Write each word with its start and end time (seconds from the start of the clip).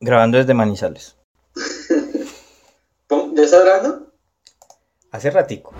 Grabando 0.00 0.38
desde 0.38 0.54
Manizales. 0.54 1.16
¿Ya 3.34 3.42
estás 3.42 3.64
grabando? 3.64 4.12
Hace 5.10 5.30
ratico. 5.30 5.74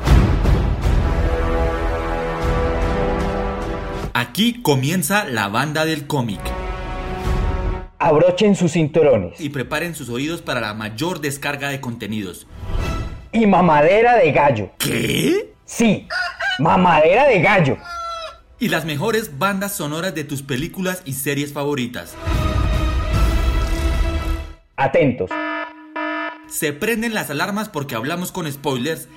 Aquí 4.14 4.60
comienza 4.62 5.24
la 5.24 5.46
banda 5.46 5.84
del 5.84 6.08
cómic. 6.08 6.40
Abrochen 8.00 8.56
sus 8.56 8.72
cinturones. 8.72 9.40
Y 9.40 9.50
preparen 9.50 9.94
sus 9.94 10.08
oídos 10.08 10.42
para 10.42 10.60
la 10.60 10.74
mayor 10.74 11.20
descarga 11.20 11.68
de 11.68 11.80
contenidos. 11.80 12.48
Y 13.32 13.46
mamadera 13.46 14.16
de 14.16 14.32
gallo. 14.32 14.70
¿Qué? 14.78 15.54
Sí, 15.64 16.08
mamadera 16.58 17.26
de 17.26 17.40
gallo. 17.40 17.76
Y 18.58 18.68
las 18.68 18.84
mejores 18.84 19.38
bandas 19.38 19.76
sonoras 19.76 20.14
de 20.16 20.24
tus 20.24 20.42
películas 20.42 21.02
y 21.04 21.12
series 21.12 21.52
favoritas. 21.52 22.16
Atentos. 24.80 25.28
Se 26.46 26.72
prenden 26.72 27.12
las 27.12 27.30
alarmas 27.30 27.68
porque 27.68 27.96
hablamos 27.96 28.30
con 28.30 28.50
spoilers. 28.50 29.08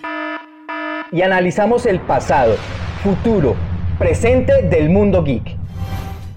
Y 1.12 1.22
analizamos 1.22 1.86
el 1.86 2.00
pasado, 2.00 2.56
futuro, 3.04 3.56
presente 4.00 4.64
del 4.64 4.90
mundo 4.90 5.24
geek. 5.24 5.56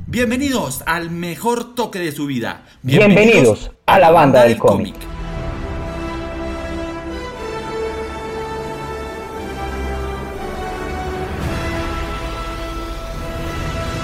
Bienvenidos 0.07 0.83
al 0.85 1.11
mejor 1.11 1.75
toque 1.75 2.01
de 2.01 2.13
su 2.13 2.27
vida. 2.27 2.67
Bienvenidos, 2.83 3.71
a 3.87 3.99
la 3.99 4.11
banda, 4.11 4.45
del, 4.45 4.59
cómic. 4.59 4.95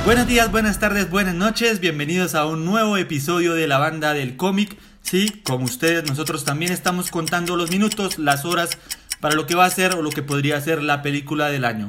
Buenos 0.06 0.26
días, 0.26 0.50
buenas 0.50 0.80
tardes, 0.80 1.10
buenas 1.10 1.34
noches. 1.34 1.78
Bienvenidos 1.78 2.34
a 2.34 2.46
un 2.46 2.64
nuevo 2.64 2.96
episodio 2.96 3.52
de 3.52 3.68
la 3.68 3.76
banda 3.76 4.14
del 4.14 4.38
cómic. 4.38 4.78
Sí, 5.02 5.40
como 5.44 5.64
ustedes, 5.64 6.08
nosotros 6.08 6.44
también 6.44 6.72
estamos 6.72 7.10
contando 7.10 7.56
los 7.56 7.70
minutos, 7.70 8.18
las 8.18 8.44
horas 8.44 8.78
para 9.20 9.34
lo 9.34 9.46
que 9.46 9.54
va 9.54 9.64
a 9.64 9.70
ser 9.70 9.94
o 9.94 10.02
lo 10.02 10.10
que 10.10 10.22
podría 10.22 10.60
ser 10.60 10.82
la 10.82 11.02
película 11.02 11.48
del 11.48 11.64
año. 11.64 11.88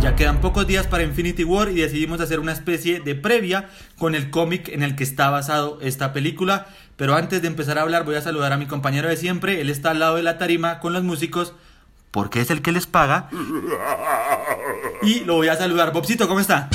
Ya 0.00 0.14
quedan 0.14 0.40
pocos 0.40 0.66
días 0.66 0.86
para 0.86 1.02
Infinity 1.02 1.42
War 1.42 1.70
y 1.70 1.74
decidimos 1.74 2.20
hacer 2.20 2.38
una 2.38 2.52
especie 2.52 3.00
de 3.00 3.16
previa 3.16 3.68
con 3.98 4.14
el 4.14 4.30
cómic 4.30 4.68
en 4.68 4.82
el 4.82 4.94
que 4.94 5.02
está 5.02 5.28
basado 5.28 5.78
esta 5.82 6.12
película. 6.12 6.66
Pero 6.96 7.16
antes 7.16 7.42
de 7.42 7.48
empezar 7.48 7.78
a 7.78 7.82
hablar 7.82 8.04
voy 8.04 8.14
a 8.14 8.22
saludar 8.22 8.52
a 8.52 8.56
mi 8.56 8.66
compañero 8.66 9.08
de 9.08 9.16
siempre. 9.16 9.60
Él 9.60 9.70
está 9.70 9.90
al 9.90 9.98
lado 9.98 10.16
de 10.16 10.22
la 10.22 10.38
tarima 10.38 10.78
con 10.78 10.92
los 10.92 11.02
músicos 11.02 11.54
porque 12.10 12.40
es 12.40 12.50
el 12.50 12.62
que 12.62 12.72
les 12.72 12.86
paga. 12.86 13.28
Y 15.02 15.20
lo 15.20 15.34
voy 15.34 15.48
a 15.48 15.56
saludar. 15.56 15.92
Bobcito, 15.92 16.28
¿cómo 16.28 16.40
está? 16.40 16.68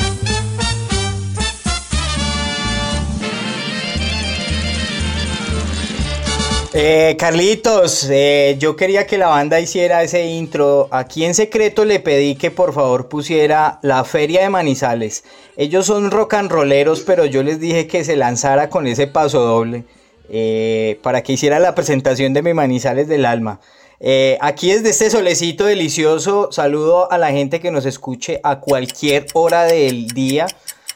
Eh, 6.76 7.16
Carlitos, 7.20 8.10
eh, 8.10 8.56
yo 8.58 8.76
quería 8.76 9.06
que 9.06 9.20
la 9.20 9.28
banda 9.28 9.60
hiciera 9.60 10.02
ese 10.02 10.26
intro. 10.26 10.88
Aquí 10.90 11.24
en 11.24 11.36
secreto 11.36 11.86
le 11.86 12.00
pedí 12.00 12.34
que 12.34 12.50
por 12.50 12.74
favor 12.74 13.10
pusiera 13.10 13.78
la 13.84 14.04
Feria 14.04 14.42
de 14.42 14.50
Manizales. 14.50 15.24
Ellos 15.56 15.86
son 15.86 16.10
rock 16.10 16.34
and 16.34 16.50
rolleros, 16.50 17.02
pero 17.02 17.26
yo 17.26 17.44
les 17.44 17.60
dije 17.60 17.86
que 17.86 18.04
se 18.04 18.16
lanzara 18.16 18.72
con 18.72 18.88
ese 18.88 19.06
paso 19.06 19.42
doble 19.42 19.84
eh, 20.30 21.00
para 21.04 21.22
que 21.22 21.34
hiciera 21.34 21.60
la 21.60 21.76
presentación 21.76 22.34
de 22.34 22.42
mi 22.42 22.56
Manizales 22.56 23.08
del 23.08 23.26
alma. 23.26 23.60
Eh, 24.00 24.40
aquí 24.42 24.72
desde 24.72 24.90
este 24.90 25.12
solecito 25.12 25.66
delicioso, 25.66 26.52
saludo 26.52 27.12
a 27.12 27.20
la 27.20 27.32
gente 27.32 27.60
que 27.60 27.70
nos 27.70 27.86
escuche 27.86 28.40
a 28.44 28.60
cualquier 28.60 29.28
hora 29.34 29.66
del 29.66 30.08
día, 30.08 30.48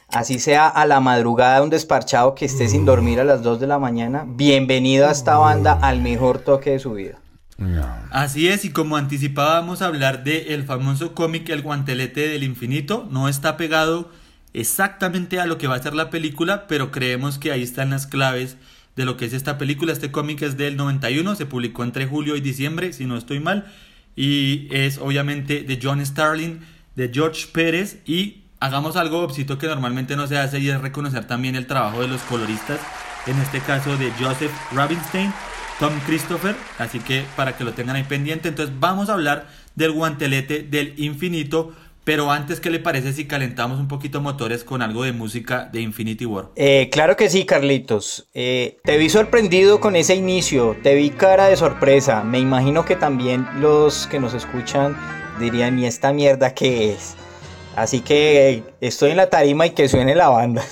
así 0.09 0.39
sea 0.39 0.67
a 0.67 0.86
la 0.86 1.00
madrugada, 1.00 1.61
un 1.61 1.69
desparchado 1.69 2.36
que 2.36 2.45
esté 2.45 2.67
sin 2.67 2.86
dormir 2.86 3.19
a 3.19 3.23
las 3.23 3.44
2 3.44 3.59
de 3.59 3.67
la 3.67 3.80
mañana. 3.80 4.25
Bienvenido 4.27 5.08
a 5.08 5.11
esta 5.11 5.38
banda 5.38 5.73
al 5.73 6.02
mejor 6.02 6.39
toque 6.39 6.72
de 6.72 6.80
su 6.80 6.94
vida. 6.94 7.19
Así 8.11 8.47
es, 8.47 8.66
y 8.66 8.69
como 8.69 8.97
anticipábamos 8.97 9.81
hablar 9.81 10.23
del 10.23 10.47
el 10.47 10.63
famoso 10.63 11.16
cómic 11.16 11.50
El 11.50 11.63
guantelete 11.63 12.28
del 12.28 12.44
infinito, 12.44 13.07
no 13.09 13.28
está 13.28 13.57
pegado 13.57 14.12
exactamente 14.53 15.40
a 15.40 15.47
lo 15.47 15.57
que 15.57 15.68
va 15.68 15.75
a 15.75 15.81
ser 15.81 15.94
la 15.94 16.09
película, 16.09 16.68
pero 16.68 16.91
creemos 16.91 17.39
que 17.39 17.51
ahí 17.51 17.63
están 17.63 17.89
las 17.89 18.06
claves 18.06 18.57
de 18.95 19.06
lo 19.06 19.18
que 19.18 19.25
es 19.25 19.34
esta 19.34 19.57
película. 19.57 19.91
Este 19.91 20.12
cómic 20.12 20.41
es 20.44 20.56
del 20.56 20.78
91, 20.78 21.35
se 21.35 21.45
publicó 21.45 21.84
entre 21.84 22.06
julio 22.06 22.35
y 22.35 22.41
diciembre, 22.41 22.94
si 22.94 23.06
no 23.06 23.18
estoy 23.18 23.39
mal, 23.39 23.66
y 24.16 24.68
es 24.72 25.00
obviamente 25.00 25.63
de 25.63 25.79
John 25.81 26.03
Starling, 26.03 26.59
de 26.95 27.12
George 27.13 27.47
Pérez, 27.51 28.01
y 28.06 28.44
hagamos 28.59 28.95
algo, 28.95 29.22
Bobcito, 29.22 29.57
que 29.57 29.68
normalmente 29.68 30.16
no 30.16 30.28
se 30.28 30.38
hace, 30.38 30.59
y 30.59 30.69
es 30.69 30.81
reconocer 30.81 31.25
también 31.25 31.56
el 31.56 31.68
trabajo 31.68 32.01
de 32.01 32.07
los 32.07 32.22
coloristas, 32.22 32.79
en 33.25 33.40
este 33.40 33.59
caso 33.59 33.97
de 33.97 34.12
Joseph 34.19 34.51
Rabinstein, 34.72 35.34
Tom 35.79 35.94
Christopher, 36.06 36.56
así 36.79 37.00
que 37.00 37.23
para 37.35 37.56
que 37.56 37.63
lo 37.63 37.73
tengan 37.73 37.95
ahí 37.95 38.03
pendiente, 38.03 38.50
entonces 38.50 38.75
vamos 38.79 39.09
a 39.09 39.13
hablar 39.13 39.47
del 39.75 39.91
guantelete 39.91 40.63
del 40.63 40.94
infinito, 40.97 41.73
pero 42.03 42.31
antes, 42.31 42.62
¿qué 42.62 42.69
le 42.69 42.79
parece 42.79 43.12
si 43.12 43.25
calentamos 43.25 43.81
un 43.81 43.90
poquito 43.90 44.22
motores 44.22 44.63
con 44.63 44.81
algo 44.81 45.03
de 45.03 45.12
música 45.12 45.69
de 45.74 45.81
Infinity 45.81 46.25
War? 46.25 46.45
Eh, 46.56 46.88
claro 46.89 47.18
que 47.18 47.29
sí, 47.29 47.45
Carlitos. 47.45 48.29
Eh, 48.34 48.78
te 48.85 48.97
vi 48.97 49.09
sorprendido 49.09 49.81
con 49.81 49.97
ese 49.97 50.16
inicio, 50.16 50.78
te 50.81 50.95
vi 50.95 51.09
cara 51.09 51.47
de 51.47 51.57
sorpresa. 51.57 52.24
Me 52.24 52.39
imagino 52.39 52.85
que 52.85 52.95
también 52.95 53.45
los 53.59 54.07
que 54.07 54.22
nos 54.22 54.34
escuchan 54.34 54.95
dirían, 55.38 55.78
¿y 55.79 55.85
esta 55.85 56.13
mierda 56.13 56.53
qué 56.53 56.94
es? 56.94 57.18
Así 57.77 58.01
que 58.01 58.49
eh, 58.49 58.63
estoy 58.81 59.11
en 59.11 59.17
la 59.17 59.29
tarima 59.29 59.67
y 59.67 59.69
que 59.69 59.88
suene 59.88 60.15
la 60.15 60.29
banda. 60.29 60.63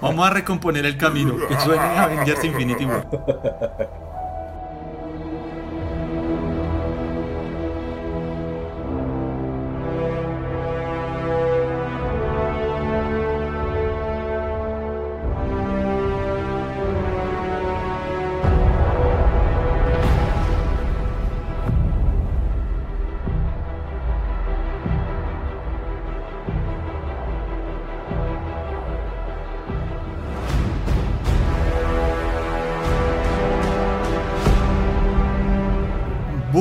Vamos 0.00 0.24
a 0.24 0.30
recomponer 0.30 0.86
el 0.86 0.96
camino, 0.96 1.34
que 1.48 1.58
suene 1.58 1.82
Avengers 1.82 2.44
Infinity 2.44 2.84
War. 2.84 3.08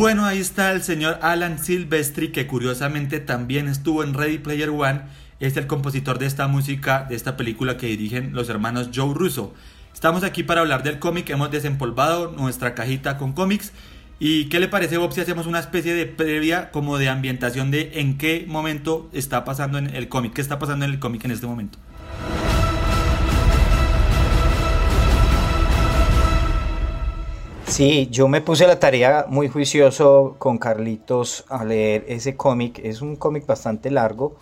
Bueno, 0.04 0.26
ahí 0.26 0.40
está 0.40 0.74
el 0.74 0.84
señor 0.84 1.18
Alan 1.22 1.64
Silvestri, 1.64 2.34
que 2.34 2.46
curiosamente 2.46 3.22
también 3.22 3.70
estuvo 3.70 4.04
en 4.04 4.14
Ready 4.14 4.38
Player 4.38 4.70
One. 4.70 5.04
Es 5.40 5.56
el 5.56 5.66
compositor 5.66 6.20
de 6.20 6.26
esta 6.26 6.46
música, 6.50 7.06
de 7.08 7.16
esta 7.16 7.38
película 7.38 7.78
que 7.78 7.88
dirigen 7.88 8.34
los 8.34 8.50
hermanos 8.50 8.90
Joe 8.94 9.14
Russo. 9.14 9.54
Estamos 9.94 10.26
aquí 10.26 10.44
para 10.44 10.60
hablar 10.60 10.84
del 10.84 11.00
cómic, 11.00 11.30
hemos 11.30 11.52
desempolvado 11.52 12.34
nuestra 12.34 12.76
cajita 12.76 13.18
con 13.18 13.32
cómics. 13.32 13.72
¿Y 14.20 14.50
qué 14.50 14.60
le 14.60 14.68
parece, 14.68 14.98
Bob, 14.98 15.14
si 15.14 15.22
hacemos 15.22 15.48
una 15.48 15.60
especie 15.60 15.94
de 15.94 16.06
previa 16.06 16.70
como 16.72 16.98
de 16.98 17.08
ambientación 17.08 17.72
de 17.72 18.02
en 18.02 18.18
qué 18.18 18.44
momento 18.46 19.10
está 19.14 19.46
pasando 19.46 19.78
en 19.78 19.96
el 19.96 20.10
cómic? 20.10 20.34
¿Qué 20.34 20.42
está 20.42 20.60
pasando 20.60 20.84
en 20.84 20.92
el 20.92 21.00
cómic 21.00 21.24
en 21.24 21.32
este 21.32 21.48
momento? 21.48 21.80
Sí, 27.74 28.08
yo 28.12 28.28
me 28.28 28.40
puse 28.40 28.68
la 28.68 28.78
tarea 28.78 29.26
muy 29.28 29.48
juicioso 29.48 30.36
con 30.38 30.60
Carlitos 30.60 31.44
a 31.50 31.66
leer 31.66 32.06
ese 32.08 32.36
cómic. 32.36 32.80
Es 32.84 33.02
un 33.02 33.16
cómic 33.16 33.48
bastante 33.48 33.90
largo, 33.90 34.36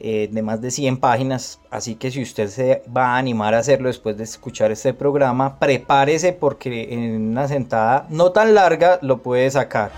eh, 0.00 0.30
de 0.32 0.40
más 0.40 0.62
de 0.62 0.70
100 0.70 0.96
páginas, 0.96 1.60
así 1.70 1.96
que 1.96 2.10
si 2.10 2.22
usted 2.22 2.48
se 2.48 2.82
va 2.96 3.08
a 3.08 3.18
animar 3.18 3.52
a 3.52 3.58
hacerlo 3.58 3.88
después 3.88 4.16
de 4.16 4.24
escuchar 4.24 4.70
este 4.72 4.94
programa, 4.94 5.58
prepárese 5.58 6.32
porque 6.32 6.94
en 6.94 7.32
una 7.32 7.48
sentada 7.48 8.06
no 8.08 8.32
tan 8.32 8.54
larga 8.54 8.98
lo 9.02 9.18
puede 9.18 9.50
sacar. 9.50 9.92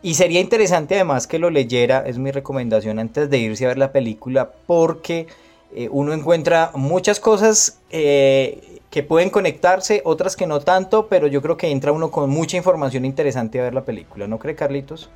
Y 0.00 0.14
sería 0.14 0.38
interesante 0.38 0.94
además 0.94 1.26
que 1.26 1.40
lo 1.40 1.50
leyera, 1.50 2.04
es 2.06 2.18
mi 2.18 2.30
recomendación 2.30 3.00
antes 3.00 3.28
de 3.28 3.38
irse 3.38 3.64
a 3.64 3.68
ver 3.68 3.78
la 3.78 3.90
película, 3.90 4.52
porque 4.68 5.26
eh, 5.76 5.88
uno 5.90 6.12
encuentra 6.12 6.70
muchas 6.74 7.18
cosas 7.18 7.80
eh, 7.90 8.80
que 8.90 9.02
pueden 9.02 9.28
conectarse, 9.30 10.02
otras 10.04 10.36
que 10.36 10.46
no 10.46 10.60
tanto, 10.60 11.08
pero 11.08 11.26
yo 11.26 11.42
creo 11.42 11.56
que 11.56 11.68
entra 11.68 11.90
uno 11.90 12.12
con 12.12 12.30
mucha 12.30 12.56
información 12.56 13.04
interesante 13.04 13.58
a 13.58 13.64
ver 13.64 13.74
la 13.74 13.84
película, 13.84 14.28
¿no 14.28 14.38
cree 14.38 14.54
Carlitos? 14.54 15.10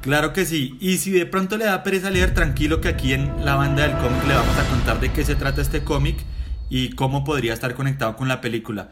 Claro 0.00 0.32
que 0.32 0.46
sí, 0.46 0.78
y 0.80 0.96
si 0.96 1.10
de 1.10 1.26
pronto 1.26 1.58
le 1.58 1.66
da 1.66 1.82
pereza 1.82 2.08
leer, 2.08 2.32
tranquilo 2.32 2.80
que 2.80 2.88
aquí 2.88 3.12
en 3.12 3.44
la 3.44 3.56
banda 3.56 3.82
del 3.82 3.92
cómic 3.98 4.26
le 4.26 4.34
vamos 4.34 4.56
a 4.56 4.66
contar 4.70 4.98
de 5.00 5.12
qué 5.12 5.22
se 5.22 5.34
trata 5.34 5.60
este 5.60 5.84
cómic 5.84 6.16
y 6.70 6.92
cómo 6.92 7.24
podría 7.24 7.52
estar 7.52 7.74
conectado 7.74 8.16
con 8.16 8.26
la 8.26 8.40
película. 8.40 8.88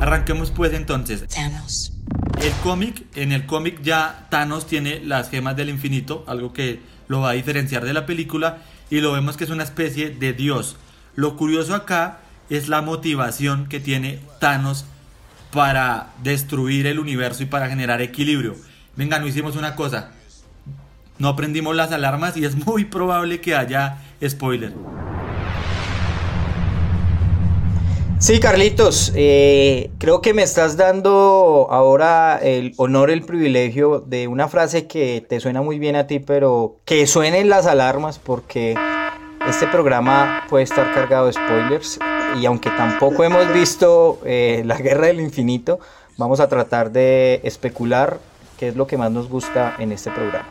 Arranquemos 0.00 0.50
pues 0.50 0.72
entonces. 0.74 1.26
Thanos. 1.28 1.92
El 2.40 2.52
cómic, 2.62 3.04
en 3.16 3.32
el 3.32 3.46
cómic 3.46 3.82
ya 3.82 4.26
Thanos 4.30 4.66
tiene 4.66 5.00
las 5.00 5.28
gemas 5.28 5.56
del 5.56 5.70
infinito, 5.70 6.24
algo 6.28 6.52
que 6.52 6.80
lo 7.08 7.20
va 7.20 7.30
a 7.30 7.32
diferenciar 7.32 7.84
de 7.84 7.92
la 7.92 8.06
película, 8.06 8.58
y 8.90 9.00
lo 9.00 9.12
vemos 9.12 9.36
que 9.36 9.44
es 9.44 9.50
una 9.50 9.64
especie 9.64 10.10
de 10.10 10.32
dios. 10.32 10.76
Lo 11.16 11.36
curioso 11.36 11.74
acá 11.74 12.20
es 12.48 12.68
la 12.68 12.80
motivación 12.80 13.66
que 13.66 13.80
tiene 13.80 14.20
Thanos 14.40 14.84
para 15.52 16.10
destruir 16.22 16.86
el 16.86 17.00
universo 17.00 17.42
y 17.42 17.46
para 17.46 17.68
generar 17.68 18.00
equilibrio. 18.00 18.54
Venga, 18.96 19.18
no 19.18 19.26
hicimos 19.26 19.56
una 19.56 19.74
cosa. 19.74 20.12
No 21.18 21.34
prendimos 21.34 21.74
las 21.74 21.90
alarmas 21.90 22.36
y 22.36 22.44
es 22.44 22.54
muy 22.66 22.84
probable 22.84 23.40
que 23.40 23.56
haya 23.56 23.98
spoiler. 24.24 24.72
Sí, 28.20 28.40
Carlitos, 28.40 29.12
eh, 29.14 29.92
creo 29.98 30.20
que 30.20 30.34
me 30.34 30.42
estás 30.42 30.76
dando 30.76 31.68
ahora 31.70 32.36
el 32.42 32.74
honor, 32.76 33.10
el 33.10 33.22
privilegio 33.22 34.00
de 34.00 34.26
una 34.26 34.48
frase 34.48 34.88
que 34.88 35.24
te 35.26 35.38
suena 35.38 35.62
muy 35.62 35.78
bien 35.78 35.94
a 35.94 36.08
ti, 36.08 36.18
pero 36.18 36.80
que 36.84 37.06
suenen 37.06 37.48
las 37.48 37.66
alarmas 37.66 38.18
porque 38.18 38.74
este 39.48 39.68
programa 39.68 40.42
puede 40.48 40.64
estar 40.64 40.92
cargado 40.92 41.26
de 41.26 41.34
spoilers 41.34 42.00
y 42.40 42.44
aunque 42.46 42.70
tampoco 42.70 43.22
hemos 43.22 43.52
visto 43.52 44.18
eh, 44.24 44.62
la 44.66 44.78
Guerra 44.78 45.06
del 45.06 45.20
Infinito, 45.20 45.78
vamos 46.16 46.40
a 46.40 46.48
tratar 46.48 46.90
de 46.90 47.40
especular 47.44 48.18
qué 48.58 48.68
es 48.68 48.76
lo 48.76 48.88
que 48.88 48.98
más 48.98 49.12
nos 49.12 49.28
gusta 49.28 49.76
en 49.78 49.92
este 49.92 50.10
programa. 50.10 50.48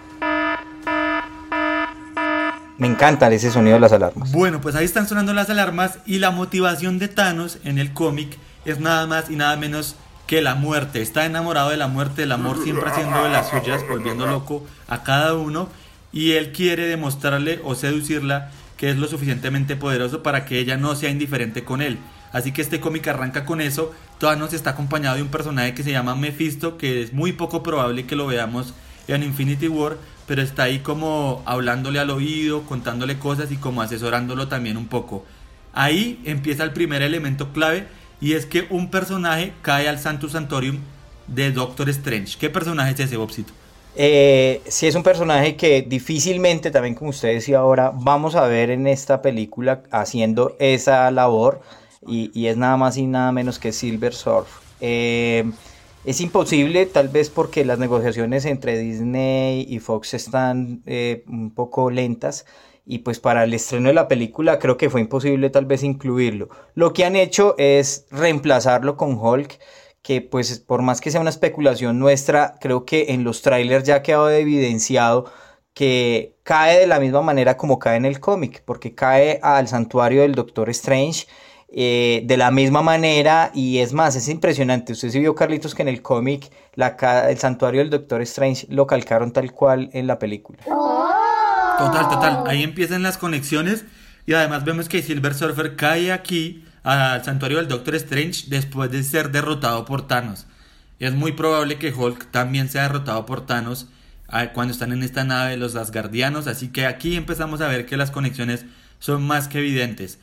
Me 2.78 2.88
encanta 2.88 3.32
ese 3.32 3.50
sonido 3.50 3.76
de 3.76 3.80
las 3.80 3.92
alarmas. 3.92 4.32
Bueno, 4.32 4.62
pues 4.62 4.76
ahí 4.76 4.86
están 4.86 5.08
sonando 5.08 5.34
las 5.34 5.50
alarmas 5.50 5.98
y 6.06 6.20
la 6.20 6.30
motivación 6.30 7.00
de 7.00 7.08
Thanos 7.08 7.58
en 7.64 7.80
el 7.80 7.92
cómic 7.92 8.38
es 8.66 8.80
nada 8.80 9.08
más 9.08 9.32
y 9.32 9.36
nada 9.36 9.56
menos 9.56 9.96
que 10.28 10.44
la 10.44 10.54
muerte. 10.54 11.02
Está 11.02 11.26
enamorado 11.26 11.70
de 11.70 11.78
la 11.78 11.88
muerte, 11.88 12.24
el 12.24 12.32
amor 12.32 12.62
siempre 12.64 12.90
haciendo 12.90 13.24
de 13.24 13.30
las 13.30 13.50
suyas, 13.50 13.84
volviendo 13.90 14.28
loco 14.28 14.64
a 14.88 15.02
cada 15.02 15.34
uno 15.34 15.70
y 16.12 16.34
él 16.34 16.52
quiere 16.52 16.86
demostrarle 16.86 17.62
o 17.64 17.74
seducirla 17.74 18.52
que 18.78 18.92
es 18.92 18.98
lo 18.98 19.08
suficientemente 19.08 19.76
poderoso 19.76 20.22
para 20.22 20.46
que 20.46 20.60
ella 20.60 20.78
no 20.78 20.96
sea 20.96 21.10
indiferente 21.10 21.64
con 21.64 21.82
él. 21.82 21.98
Así 22.32 22.52
que 22.52 22.62
este 22.62 22.80
cómic 22.80 23.08
arranca 23.08 23.44
con 23.44 23.60
eso. 23.60 23.92
Thanos 24.20 24.54
está 24.54 24.72
acompañado 24.72 25.16
de 25.16 25.24
un 25.24 25.30
personaje 25.30 25.74
que 25.74 25.82
se 25.82 25.92
llama 25.92 26.16
Mephisto, 26.16 26.78
que 26.78 27.02
es 27.02 27.12
muy 27.12 27.34
poco 27.34 27.64
probable 27.64 28.06
que 28.06 28.16
lo 28.16 28.28
veamos 28.28 28.76
en 29.08 29.24
Infinity 29.24 29.68
War, 29.68 29.98
pero 30.28 30.42
está 30.42 30.64
ahí 30.64 30.80
como 30.80 31.42
hablándole 31.46 32.00
al 32.00 32.10
oído, 32.10 32.64
contándole 32.64 33.18
cosas 33.18 33.52
y 33.52 33.56
como 33.56 33.82
asesorándolo 33.82 34.48
también 34.48 34.78
un 34.78 34.88
poco. 34.88 35.24
Ahí 35.74 36.22
empieza 36.26 36.64
el 36.64 36.74
primer 36.74 37.02
elemento 37.02 37.54
clave 37.54 37.88
y 38.20 38.34
es 38.34 38.46
que 38.46 38.68
un 38.70 38.92
personaje 38.92 39.54
cae 39.62 39.88
al 39.88 40.00
Santus 40.00 40.34
Santorium 40.34 40.80
de 41.28 41.52
Doctor 41.52 41.90
Strange. 41.90 42.38
¿Qué 42.38 42.50
personaje 42.50 42.92
es 42.92 43.00
ese, 43.00 43.18
Bobcito? 43.18 43.54
Eh, 43.96 44.62
sí, 44.68 44.86
es 44.86 44.96
un 44.96 45.04
personaje 45.04 45.56
que 45.56 45.82
difícilmente, 45.82 46.72
también 46.72 46.94
como 46.94 47.10
usted 47.10 47.34
decía 47.34 47.60
ahora, 47.60 47.92
vamos 47.96 48.36
a 48.36 48.46
ver 48.46 48.70
en 48.70 48.86
esta 48.86 49.22
película 49.22 49.82
haciendo 49.92 50.56
esa 50.60 51.10
labor 51.10 51.62
y, 52.06 52.48
es 52.48 52.58
nada 52.58 52.78
más 52.78 52.98
y 52.98 53.08
nada 53.08 53.32
menos 53.32 53.60
que 53.60 53.72
Silver 53.72 54.14
Surf. 54.14 54.48
Eh, 54.82 55.50
es 56.08 56.22
imposible, 56.22 56.86
tal 56.86 57.10
vez 57.10 57.30
porque 57.30 57.66
las 57.66 57.80
negociaciones 57.80 58.46
entre 58.46 58.78
Disney 58.78 59.66
y 59.68 59.80
Fox 59.80 60.14
están 60.14 60.82
eh, 60.86 61.26
un 61.28 61.54
poco 61.54 61.92
lentas 61.92 62.46
y 62.86 63.00
pues 63.00 63.20
para 63.20 63.44
el 63.44 63.54
estreno 63.54 63.90
de 63.90 63.94
la 63.94 64.08
película 64.08 64.58
creo 64.58 64.78
que 64.78 64.90
fue 64.90 65.02
imposible 65.02 65.50
tal 65.50 65.66
vez 65.66 65.84
incluirlo. 65.84 66.48
Lo 66.76 66.94
que 66.94 67.04
han 67.04 67.18
hecho 67.18 67.56
es 67.58 68.06
reemplazarlo 68.10 68.96
con 68.96 69.18
Hulk, 69.20 69.60
que 70.02 70.22
pues 70.22 70.60
por 70.60 70.82
más 70.82 71.02
que 71.02 71.12
sea 71.12 71.20
una 71.20 71.30
especulación 71.30 72.00
nuestra, 72.00 72.56
creo 72.62 72.86
que 72.86 73.08
en 73.10 73.26
los 73.26 73.42
trailers 73.42 73.84
ya 73.84 73.96
ha 73.96 74.02
quedado 74.02 74.30
evidenciado 74.30 75.26
que 75.74 76.38
cae 76.44 76.80
de 76.80 76.88
la 76.88 77.02
misma 77.02 77.22
manera 77.22 77.58
como 77.58 77.80
cae 77.80 77.98
en 77.98 78.06
el 78.06 78.22
cómic, 78.22 78.64
porque 78.64 78.96
cae 78.96 79.42
al 79.44 79.68
santuario 79.68 80.22
del 80.22 80.36
Doctor 80.36 80.70
Strange 80.70 81.28
eh, 81.70 82.22
de 82.24 82.38
la 82.38 82.50
misma 82.50 82.82
manera 82.82 83.52
y 83.54 83.80
es 83.80 83.92
más, 83.94 84.16
es 84.16 84.30
impresionante. 84.30 84.94
Usted 84.94 85.10
sí 85.10 85.20
vio, 85.20 85.36
Carlitos, 85.36 85.76
que 85.76 85.82
en 85.82 85.90
el 85.90 86.02
cómic 86.02 86.50
el 86.76 87.38
santuario 87.38 87.82
del 87.82 87.90
Doctor 87.90 88.22
Strange 88.22 88.68
lo 88.70 88.88
calcaron 88.88 89.32
tal 89.34 89.52
cual 89.52 89.90
en 89.94 90.08
la 90.08 90.18
película. 90.18 90.60
Total, 90.64 92.10
total. 92.10 92.44
Ahí 92.48 92.64
empiezan 92.64 93.04
las 93.04 93.18
conexiones 93.18 93.86
y 94.26 94.34
además 94.34 94.64
vemos 94.64 94.88
que 94.88 95.02
Silver 95.02 95.34
Surfer 95.34 95.76
cae 95.76 96.12
aquí 96.12 96.64
al 96.84 97.24
santuario 97.26 97.58
del 97.58 97.68
Doctor 97.68 97.96
Strange 97.96 98.46
después 98.48 98.90
de 98.90 99.04
ser 99.04 99.32
derrotado 99.32 99.84
por 99.86 100.08
Thanos. 100.08 100.48
Es 101.00 101.14
muy 101.14 101.34
probable 101.34 101.78
que 101.78 101.94
Hulk 101.94 102.32
también 102.32 102.70
sea 102.70 102.84
derrotado 102.84 103.26
por 103.26 103.46
Thanos 103.46 103.88
ah, 104.30 104.54
cuando 104.54 104.72
están 104.72 104.94
en 104.94 105.04
esta 105.04 105.24
nave 105.24 105.58
los 105.58 105.76
Asgardianos, 105.76 106.48
así 106.48 106.70
que 106.70 106.86
aquí 106.86 107.16
empezamos 107.16 107.62
a 107.62 107.68
ver 107.68 107.86
que 107.86 107.98
las 107.98 108.10
conexiones 108.10 108.66
son 109.00 109.22
más 109.24 109.48
que 109.48 109.60
evidentes. 109.60 110.20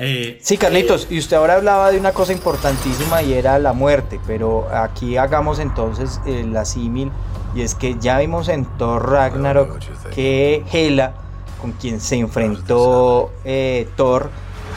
Eh, 0.00 0.38
sí, 0.40 0.56
Carlitos, 0.56 1.08
y 1.10 1.18
usted 1.18 1.36
ahora 1.36 1.54
hablaba 1.54 1.90
de 1.90 1.98
una 1.98 2.12
cosa 2.12 2.32
importantísima 2.32 3.20
y 3.22 3.32
era 3.32 3.58
la 3.58 3.72
muerte, 3.72 4.20
pero 4.28 4.68
aquí 4.72 5.16
hagamos 5.16 5.58
entonces 5.58 6.20
eh, 6.24 6.46
la 6.48 6.64
símil, 6.64 7.10
y 7.52 7.62
es 7.62 7.74
que 7.74 7.96
ya 7.98 8.18
vimos 8.18 8.48
en 8.48 8.64
Thor 8.78 9.10
Ragnarok 9.10 9.80
que 10.14 10.62
Hela, 10.72 11.14
con 11.60 11.72
quien 11.72 12.00
se 12.00 12.14
enfrentó 12.14 13.32
eh, 13.44 13.88
Thor, 13.96 14.30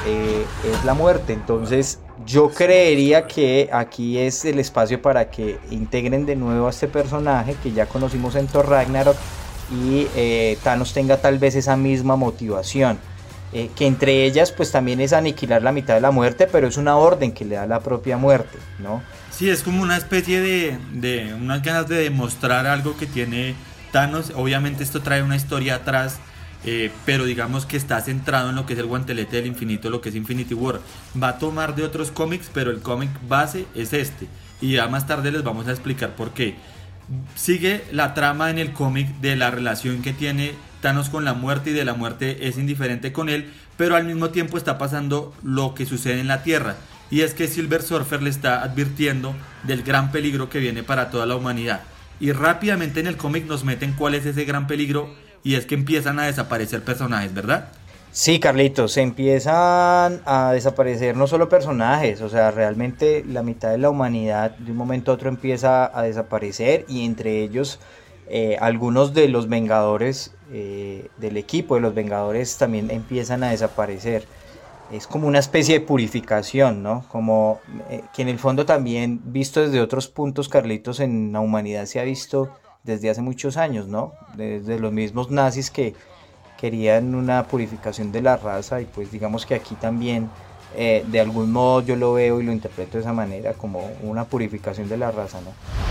es 0.08 0.84
la 0.84 0.96
muerte, 0.96 1.34
entonces 1.34 2.00
yo 2.26 2.50
creería 2.50 3.28
que 3.28 3.70
aquí 3.72 4.18
es 4.18 4.44
el 4.46 4.58
espacio 4.58 5.00
para 5.04 5.30
que 5.30 5.60
integren 5.70 6.26
de 6.26 6.36
nuevo 6.36 6.66
a 6.66 6.72
este 6.72 6.88
personaje 6.88 7.56
que 7.62 7.72
ya 7.72 7.86
conocimos 7.86 8.34
en 8.34 8.48
Thor 8.48 8.68
Ragnarok 8.68 9.16
y 9.72 10.08
Thanos 10.64 10.94
tenga 10.94 11.18
tal 11.18 11.38
vez 11.38 11.54
esa 11.54 11.78
misma 11.78 12.16
motivación. 12.16 12.98
Eh, 13.54 13.70
que 13.76 13.86
entre 13.86 14.24
ellas 14.24 14.52
pues 14.54 14.72
también 14.72 15.02
es 15.02 15.12
aniquilar 15.12 15.62
la 15.62 15.74
mitad 15.74 15.94
de 15.94 16.02
la 16.02 16.12
muerte, 16.12 16.48
pero 16.50 16.68
es 16.68 16.78
una 16.78 16.96
orden 16.96 17.34
que 17.34 17.44
le 17.44 17.56
da 17.56 17.68
la 17.68 17.82
propia 17.82 18.16
muerte, 18.16 18.58
¿no? 18.80 19.04
Sí, 19.30 19.50
es 19.50 19.62
como 19.64 19.84
una 19.84 19.98
especie 19.98 20.40
de, 20.40 20.78
de 20.94 21.34
unas 21.34 21.62
ganas 21.62 21.90
de 21.90 21.98
demostrar 21.98 22.66
algo 22.66 22.96
que 22.96 23.08
tiene 23.08 23.56
Thanos, 23.92 24.32
obviamente 24.36 24.84
esto 24.84 25.02
trae 25.02 25.22
una 25.22 25.36
historia 25.36 25.76
atrás, 25.76 26.20
eh, 26.64 26.92
pero 27.06 27.26
digamos 27.26 27.66
que 27.66 27.76
está 27.76 28.00
centrado 28.02 28.50
en 28.50 28.56
lo 28.56 28.66
que 28.66 28.74
es 28.74 28.80
el 28.80 28.86
guantelete 28.86 29.38
del 29.38 29.48
infinito, 29.48 29.90
lo 29.90 30.02
que 30.02 30.10
es 30.10 30.16
Infinity 30.16 30.54
War. 30.54 30.80
Va 31.22 31.30
a 31.30 31.38
tomar 31.40 31.76
de 31.76 31.84
otros 31.84 32.12
cómics, 32.12 32.50
pero 32.54 32.72
el 32.72 32.82
cómic 32.82 33.10
base 33.28 33.66
es 33.76 33.94
este. 33.94 34.28
Y 34.62 34.74
ya 34.74 34.88
más 34.88 35.08
tarde 35.08 35.32
les 35.32 35.44
vamos 35.44 35.68
a 35.68 35.72
explicar 35.72 36.16
por 36.16 36.32
qué. 36.32 36.56
Sigue 37.36 37.84
la 37.92 38.14
trama 38.14 38.50
en 38.50 38.60
el 38.60 38.74
cómic 38.74 39.08
de 39.20 39.36
la 39.36 39.52
relación 39.52 40.02
que 40.02 40.14
tiene 40.14 40.54
Con 41.12 41.26
la 41.26 41.36
muerte 41.36 41.70
y 41.70 41.74
de 41.74 41.86
la 41.86 41.94
muerte 41.94 42.48
es 42.48 42.58
indiferente 42.58 43.14
con 43.14 43.30
él, 43.30 43.54
pero 43.78 43.96
al 43.96 44.04
mismo 44.04 44.32
tiempo 44.32 44.58
está 44.58 44.80
pasando 44.80 45.32
lo 45.44 45.76
que 45.76 45.86
sucede 45.86 46.20
en 46.20 46.28
la 46.28 46.42
Tierra. 46.42 46.76
Y 47.12 47.22
es 47.22 47.36
que 47.36 47.48
Silver 47.48 47.84
Surfer 47.84 48.24
le 48.24 48.32
está 48.32 48.64
advirtiendo 48.64 49.36
del 49.64 49.84
gran 49.84 50.12
peligro 50.12 50.50
que 50.50 50.58
viene 50.58 50.82
para 50.82 51.12
toda 51.12 51.28
la 51.28 51.36
humanidad. 51.36 51.82
Y 52.20 52.32
rápidamente 52.32 53.00
en 53.00 53.06
el 53.06 53.16
cómic 53.16 53.46
nos 53.46 53.64
meten 53.64 53.94
cuál 53.94 54.16
es 54.16 54.26
ese 54.26 54.44
gran 54.44 54.66
peligro 54.66 55.14
y 55.44 55.54
es 55.54 55.68
que 55.68 55.76
empiezan 55.76 56.18
a 56.18 56.26
desaparecer 56.26 56.84
personajes, 56.84 57.32
¿verdad? 57.32 57.70
Sí, 58.12 58.40
Carlitos, 58.40 58.94
se 58.94 59.02
empiezan 59.02 60.20
a 60.26 60.52
desaparecer 60.52 61.16
no 61.16 61.28
solo 61.28 61.48
personajes, 61.48 62.22
o 62.22 62.28
sea, 62.28 62.50
realmente 62.50 63.24
la 63.26 63.44
mitad 63.44 63.70
de 63.70 63.78
la 63.78 63.90
humanidad 63.90 64.52
de 64.58 64.72
un 64.72 64.78
momento 64.78 65.12
a 65.12 65.14
otro 65.14 65.30
empieza 65.30 65.98
a 65.98 66.02
desaparecer 66.02 66.86
y 66.90 67.06
entre 67.06 67.42
ellos 67.44 67.80
eh, 68.34 68.56
algunos 68.62 69.14
de 69.14 69.28
los 69.28 69.50
Vengadores 69.50 70.34
eh, 70.54 71.10
del 71.18 71.36
equipo 71.36 71.76
de 71.76 71.82
los 71.82 71.94
Vengadores 71.94 72.58
también 72.58 72.90
empiezan 72.90 73.44
a 73.44 73.50
desaparecer. 73.50 74.24
Es 74.90 75.06
como 75.06 75.28
una 75.28 75.40
especie 75.40 75.80
de 75.80 75.86
purificación, 75.86 76.82
¿no? 76.82 77.04
Como 77.10 77.60
eh, 77.90 78.04
que 78.14 78.22
en 78.22 78.30
el 78.30 78.40
fondo 78.40 78.66
también, 78.66 79.20
visto 79.26 79.60
desde 79.60 79.82
otros 79.82 80.08
puntos, 80.08 80.48
Carlitos, 80.48 81.02
en 81.02 81.34
la 81.34 81.42
humanidad 81.42 81.86
se 81.88 82.00
ha 82.00 82.04
visto 82.04 82.50
desde 82.86 83.10
hace 83.10 83.22
muchos 83.22 83.58
años, 83.58 83.88
¿no? 83.88 84.14
Desde 84.38 84.80
los 84.80 84.94
mismos 84.94 85.30
nazis 85.30 85.70
que 85.70 85.94
querían 86.58 87.16
una 87.16 87.44
purificación 87.48 88.14
de 88.14 88.22
la 88.22 88.38
raza 88.38 88.80
y 88.80 88.86
pues 88.86 89.12
digamos 89.12 89.46
que 89.46 89.56
aquí 89.56 89.76
también 89.76 90.30
de 90.74 91.20
algún 91.20 91.52
modo 91.52 91.82
yo 91.82 91.98
lo 91.98 92.14
veo 92.14 92.40
y 92.40 92.46
lo 92.46 92.54
interpreto 92.54 92.94
de 92.94 93.02
esa 93.02 93.12
manera 93.12 93.54
como 93.56 93.92
una 94.04 94.24
purificación 94.24 94.88
de 94.88 94.96
la 94.96 95.12
raza, 95.12 95.42
¿no? 95.42 95.91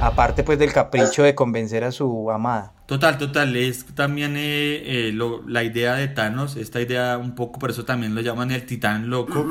Aparte 0.00 0.44
pues 0.44 0.58
del 0.58 0.72
capricho 0.72 1.24
de 1.24 1.34
convencer 1.34 1.82
a 1.82 1.90
su 1.90 2.30
amada. 2.30 2.72
Total, 2.86 3.18
total, 3.18 3.56
es 3.56 3.84
también 3.94 4.36
eh, 4.36 5.10
eh, 5.10 5.18
la 5.46 5.64
idea 5.64 5.94
de 5.94 6.08
Thanos, 6.08 6.56
esta 6.56 6.80
idea 6.80 7.18
un 7.18 7.34
poco, 7.34 7.58
por 7.58 7.70
eso 7.70 7.84
también 7.84 8.14
lo 8.14 8.20
llaman 8.20 8.50
el 8.50 8.64
titán 8.64 9.10
loco. 9.10 9.46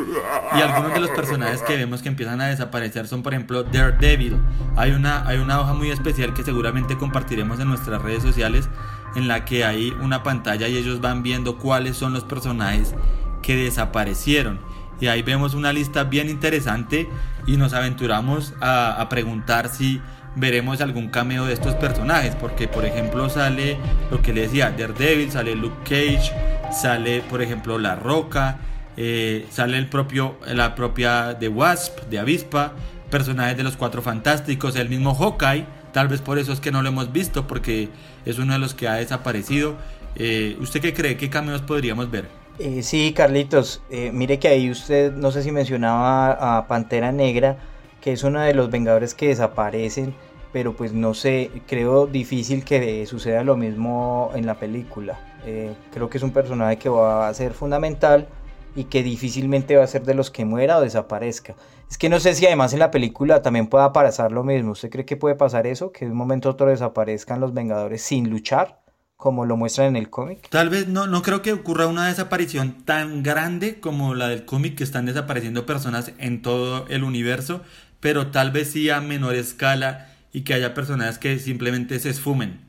Y 0.58 0.62
algunos 0.62 0.94
de 0.94 1.01
los 1.01 1.10
personajes 1.12 1.62
que 1.62 1.75
vemos 1.75 2.01
que 2.01 2.08
empiezan 2.08 2.39
a 2.42 2.48
desaparecer 2.48 3.08
son 3.08 3.24
por 3.24 3.34
ejemplo 3.34 3.63
Daredevil. 3.63 4.38
Hay 4.77 4.92
una, 4.92 5.27
hay 5.27 5.38
una 5.38 5.60
hoja 5.60 5.74
muy 5.74 5.92
especial 5.92 6.34
que 6.34 6.44
seguramente 6.44 6.98
compartiremos 6.98 7.60
en 7.60 7.68
nuestras 7.68 8.01
redes 8.01 8.24
sociales 8.24 8.70
en 9.16 9.27
la 9.27 9.46
que 9.46 9.66
hay 9.66 9.92
una 10.01 10.24
pantalla 10.24 10.68
y 10.68 10.77
ellos 10.77 11.01
van 11.01 11.24
viendo 11.24 11.58
cuáles 11.58 11.98
son 11.98 12.13
los 12.13 12.24
personajes 12.24 12.96
que 13.44 13.56
desaparecieron. 13.56 14.60
Y 15.00 15.08
ahí 15.08 15.22
vemos 15.22 15.54
una 15.54 15.74
lista 15.74 16.06
bien 16.06 16.30
interesante 16.30 17.08
y 17.46 17.58
nos 17.58 17.74
aventuramos 17.74 18.54
a, 18.62 19.00
a 19.00 19.10
preguntar 19.10 19.70
si 19.70 20.01
veremos 20.38 20.82
algún 20.82 21.10
cameo 21.10 21.46
de 21.46 21.53
estos 21.53 21.74
personajes, 21.75 22.36
porque 22.36 22.67
por 22.67 22.86
ejemplo 22.86 23.27
sale 23.29 23.77
lo 24.12 24.22
que 24.22 24.34
le 24.34 24.41
decía 24.41 24.74
Daredevil, 24.77 25.32
sale 25.32 25.56
Luke 25.56 25.77
Cage, 25.84 26.32
sale 26.72 27.22
por 27.22 27.41
ejemplo 27.41 27.79
La 27.79 27.96
Roca, 27.96 28.60
eh, 28.96 29.48
sale 29.50 29.77
el 29.77 29.88
propio, 29.88 30.38
la 30.46 30.75
propia 30.75 31.34
de 31.34 31.50
Wasp, 31.50 32.01
de 32.10 32.20
Avispa, 32.20 32.74
personajes 33.10 33.58
de 33.58 33.63
los 33.63 33.77
Cuatro 33.77 34.01
Fantásticos, 34.01 34.75
el 34.75 34.89
mismo 34.89 35.15
Hawkeye, 35.15 35.65
tal 35.91 36.08
vez 36.08 36.22
por 36.22 36.38
eso 36.38 36.53
es 36.53 36.60
que 36.60 36.72
no 36.72 36.84
lo 36.84 36.89
hemos 36.89 37.12
visto, 37.12 37.48
porque 37.48 37.89
es 38.25 38.38
uno 38.38 38.53
de 38.53 38.60
los 38.60 38.74
que 38.75 38.88
ha 38.88 38.94
desaparecido. 38.96 39.75
Eh, 40.15 40.56
¿Usted 40.60 40.82
qué 40.82 40.94
cree? 40.94 41.17
¿Qué 41.17 41.29
cameos 41.29 41.62
podríamos 41.62 42.12
ver? 42.12 42.27
Eh, 42.60 42.82
sí, 42.82 43.13
Carlitos, 43.15 43.82
mire 43.89 44.39
que 44.39 44.48
ahí 44.48 44.70
usted, 44.70 45.13
no 45.13 45.32
sé 45.32 45.44
si 45.44 45.51
mencionaba 45.51 46.58
a 46.58 46.67
Pantera 46.67 47.12
Negra, 47.12 47.58
que 48.01 48.13
es 48.13 48.24
uno 48.24 48.41
de 48.41 48.53
los 48.53 48.70
Vengadores 48.72 49.13
que 49.13 49.27
desaparecen 49.27 50.15
pero 50.51 50.75
pues 50.75 50.94
no 50.94 51.13
sé, 51.13 51.51
creo 51.68 52.08
difícil 52.08 52.63
que 52.63 53.06
suceda 53.06 53.44
lo 53.44 53.58
mismo 53.58 54.32
en 54.34 54.46
la 54.46 54.56
película. 54.56 55.20
Eh, 55.46 55.74
creo 55.94 56.10
que 56.10 56.18
es 56.18 56.24
un 56.24 56.32
personaje 56.32 56.77
que 56.77 56.89
va 56.89 57.27
a 57.27 57.34
ser 57.34 57.54
fundamental 57.54 58.27
y 58.75 58.86
que 58.86 59.04
difícilmente 59.04 59.75
va 59.75 59.84
a 59.84 59.88
ser 59.88 60.04
de 60.04 60.13
los 60.13 60.30
que 60.30 60.46
muera 60.46 60.77
o 60.77 60.82
desaparezca. 60.82 61.56
Es 61.89 61.98
que 61.98 62.10
no 62.10 62.20
sé 62.20 62.36
si 62.36 62.46
además 62.46 62.74
en 62.74 62.80
la 62.80 62.92
película 62.92 63.42
también 63.42 63.68
pueda 63.68 63.92
pasar 63.94 64.32
lo 64.32 64.44
mismo. 64.44 64.72
¿Usted 64.72 64.89
cree 64.89 65.06
que 65.06 65.18
puede 65.18 65.36
pasar 65.36 65.68
eso? 65.68 65.92
Que 65.92 66.06
de 66.06 66.12
un 66.12 66.18
momento 66.18 66.50
a 66.50 66.51
otro 66.51 66.68
desaparezcan 66.68 67.39
los 67.39 67.54
Vengadores 67.54 68.01
sin 68.01 68.30
luchar, 68.30 68.82
como 69.16 69.46
lo 69.46 69.58
muestran 69.58 69.88
en 69.88 69.96
el 69.96 70.10
cómic. 70.10 70.48
Tal 70.50 70.70
vez 70.70 70.88
no, 70.88 71.08
no 71.08 71.22
creo 71.24 71.42
que 71.42 71.54
ocurra 71.54 71.88
una 71.88 72.08
desaparición 72.08 72.84
tan 72.84 73.24
grande 73.24 73.80
como 73.80 74.13
la 74.13 74.27
del 74.27 74.46
cómic, 74.46 74.75
que 74.75 74.84
están 74.84 75.06
desapareciendo 75.06 75.66
personas 75.66 76.12
en 76.20 76.42
todo 76.42 76.86
el 76.88 77.04
universo, 77.04 77.62
pero 78.00 78.27
tal 78.27 78.51
vez 78.51 78.72
sí 78.72 78.89
a 78.89 79.01
menor 79.01 79.36
escala 79.36 80.16
y 80.34 80.41
que 80.41 80.53
haya 80.53 80.74
personas 80.74 81.19
que 81.19 81.39
simplemente 81.39 82.00
se 82.00 82.10
esfumen. 82.10 82.60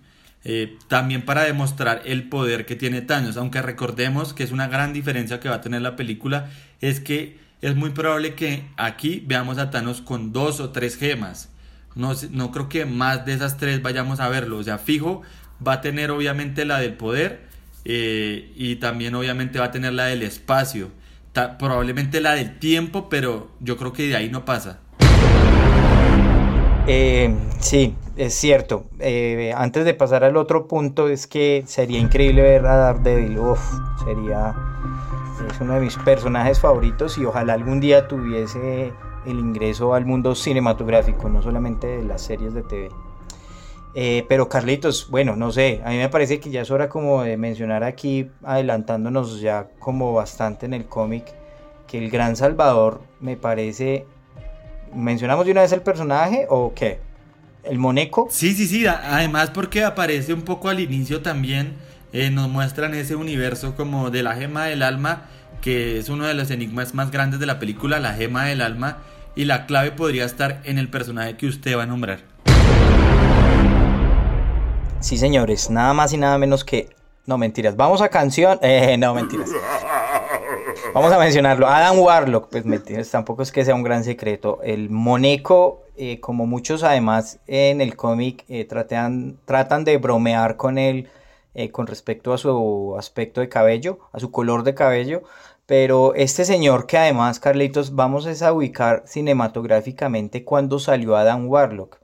Eh, 0.44 0.78
también 0.88 1.22
para 1.22 1.42
demostrar 1.42 2.02
el 2.04 2.28
poder 2.28 2.64
que 2.64 2.76
tiene 2.76 3.02
Thanos, 3.02 3.36
aunque 3.36 3.60
recordemos 3.60 4.32
que 4.32 4.44
es 4.44 4.52
una 4.52 4.68
gran 4.68 4.92
diferencia 4.92 5.40
que 5.40 5.48
va 5.48 5.56
a 5.56 5.60
tener 5.60 5.82
la 5.82 5.96
película, 5.96 6.50
es 6.80 7.00
que 7.00 7.38
es 7.60 7.74
muy 7.74 7.90
probable 7.90 8.34
que 8.34 8.64
aquí 8.76 9.22
veamos 9.26 9.58
a 9.58 9.70
Thanos 9.70 10.00
con 10.00 10.32
dos 10.32 10.60
o 10.60 10.70
tres 10.70 10.96
gemas. 10.96 11.50
No, 11.94 12.12
no 12.30 12.52
creo 12.52 12.68
que 12.68 12.86
más 12.86 13.26
de 13.26 13.34
esas 13.34 13.56
tres 13.56 13.82
vayamos 13.82 14.20
a 14.20 14.28
verlo. 14.28 14.58
O 14.58 14.62
sea, 14.62 14.78
fijo, 14.78 15.22
va 15.66 15.74
a 15.74 15.80
tener 15.80 16.10
obviamente 16.10 16.64
la 16.64 16.78
del 16.78 16.94
poder 16.94 17.48
eh, 17.84 18.52
y 18.56 18.76
también 18.76 19.14
obviamente 19.14 19.58
va 19.58 19.66
a 19.66 19.70
tener 19.70 19.92
la 19.92 20.06
del 20.06 20.22
espacio. 20.22 20.90
probablemente 21.58 22.20
la 22.20 22.34
del 22.34 22.58
tiempo, 22.58 23.08
pero 23.08 23.50
yo 23.60 23.76
creo 23.76 23.92
que 23.92 24.08
de 24.08 24.16
ahí 24.16 24.28
no 24.28 24.44
pasa. 24.44 24.80
Eh, 26.90 27.34
sí, 27.60 27.94
es 28.16 28.32
cierto. 28.32 28.86
Eh, 28.98 29.52
antes 29.54 29.84
de 29.84 29.92
pasar 29.92 30.24
al 30.24 30.38
otro 30.38 30.66
punto, 30.66 31.08
es 31.08 31.26
que 31.26 31.62
sería 31.66 31.98
increíble 31.98 32.40
ver 32.40 32.64
a 32.64 32.76
Daredevil. 32.76 33.38
Uf, 33.38 33.60
sería. 34.02 34.54
Es 35.52 35.60
uno 35.60 35.74
de 35.74 35.80
mis 35.80 35.96
personajes 35.98 36.58
favoritos 36.58 37.18
y 37.18 37.26
ojalá 37.26 37.52
algún 37.52 37.78
día 37.78 38.08
tuviese 38.08 38.94
el 39.26 39.38
ingreso 39.38 39.92
al 39.92 40.06
mundo 40.06 40.34
cinematográfico, 40.34 41.28
no 41.28 41.42
solamente 41.42 41.86
de 41.86 42.04
las 42.04 42.22
series 42.22 42.54
de 42.54 42.62
TV. 42.62 42.88
Eh, 43.94 44.24
pero 44.26 44.48
Carlitos, 44.48 45.10
bueno, 45.10 45.36
no 45.36 45.52
sé, 45.52 45.82
a 45.84 45.90
mí 45.90 45.98
me 45.98 46.08
parece 46.08 46.40
que 46.40 46.50
ya 46.50 46.62
es 46.62 46.70
hora 46.70 46.88
como 46.88 47.22
de 47.22 47.36
mencionar 47.36 47.84
aquí, 47.84 48.30
adelantándonos 48.42 49.40
ya 49.40 49.68
como 49.78 50.14
bastante 50.14 50.66
en 50.66 50.72
el 50.72 50.86
cómic, 50.86 51.34
que 51.86 51.98
el 51.98 52.10
gran 52.10 52.36
Salvador 52.36 53.00
me 53.20 53.36
parece 53.36 54.06
¿Mencionamos 54.94 55.46
de 55.46 55.52
una 55.52 55.62
vez 55.62 55.72
el 55.72 55.82
personaje 55.82 56.46
o 56.48 56.72
qué? 56.74 57.00
¿El 57.64 57.78
Moneco? 57.78 58.28
Sí, 58.30 58.54
sí, 58.54 58.66
sí. 58.66 58.86
Además 58.86 59.50
porque 59.50 59.84
aparece 59.84 60.32
un 60.32 60.42
poco 60.42 60.68
al 60.68 60.80
inicio 60.80 61.20
también. 61.20 61.74
Eh, 62.12 62.30
nos 62.30 62.48
muestran 62.48 62.94
ese 62.94 63.16
universo 63.16 63.76
como 63.76 64.10
de 64.10 64.22
la 64.22 64.34
gema 64.34 64.64
del 64.64 64.82
alma, 64.82 65.22
que 65.60 65.98
es 65.98 66.08
uno 66.08 66.26
de 66.26 66.34
los 66.34 66.50
enigmas 66.50 66.94
más 66.94 67.10
grandes 67.10 67.38
de 67.40 67.46
la 67.46 67.58
película, 67.58 68.00
la 68.00 68.14
gema 68.14 68.46
del 68.46 68.62
alma. 68.62 68.98
Y 69.36 69.44
la 69.44 69.66
clave 69.66 69.92
podría 69.92 70.24
estar 70.24 70.60
en 70.64 70.78
el 70.78 70.88
personaje 70.88 71.36
que 71.36 71.46
usted 71.46 71.76
va 71.76 71.84
a 71.84 71.86
nombrar. 71.86 72.20
Sí, 75.00 75.16
señores, 75.16 75.70
nada 75.70 75.92
más 75.94 76.12
y 76.12 76.16
nada 76.16 76.38
menos 76.38 76.64
que... 76.64 76.88
No, 77.26 77.38
mentiras. 77.38 77.76
Vamos 77.76 78.00
a 78.00 78.08
canción. 78.08 78.58
Eh, 78.62 78.96
no, 78.98 79.14
mentiras. 79.14 79.50
Vamos 80.94 81.12
a 81.12 81.18
mencionarlo. 81.18 81.66
Adam 81.66 81.98
Warlock, 81.98 82.48
pues 82.50 83.10
tampoco 83.10 83.42
es 83.42 83.52
que 83.52 83.64
sea 83.64 83.74
un 83.74 83.82
gran 83.82 84.04
secreto. 84.04 84.60
El 84.62 84.90
Moneco, 84.90 85.82
eh, 85.96 86.20
como 86.20 86.46
muchos 86.46 86.82
además 86.82 87.38
en 87.46 87.80
el 87.80 87.96
cómic, 87.96 88.44
eh, 88.48 88.64
tratan, 88.64 89.38
tratan 89.44 89.84
de 89.84 89.96
bromear 89.98 90.56
con 90.56 90.78
él 90.78 91.08
eh, 91.54 91.70
con 91.70 91.86
respecto 91.86 92.32
a 92.32 92.38
su 92.38 92.94
aspecto 92.98 93.40
de 93.40 93.48
cabello, 93.48 93.98
a 94.12 94.20
su 94.20 94.30
color 94.30 94.62
de 94.62 94.74
cabello. 94.74 95.22
Pero 95.66 96.14
este 96.14 96.44
señor 96.44 96.86
que 96.86 96.96
además, 96.98 97.40
Carlitos, 97.40 97.94
vamos 97.94 98.42
a 98.42 98.52
ubicar 98.52 99.02
cinematográficamente 99.06 100.44
cuando 100.44 100.78
salió 100.78 101.16
Adam 101.16 101.46
Warlock. 101.48 101.98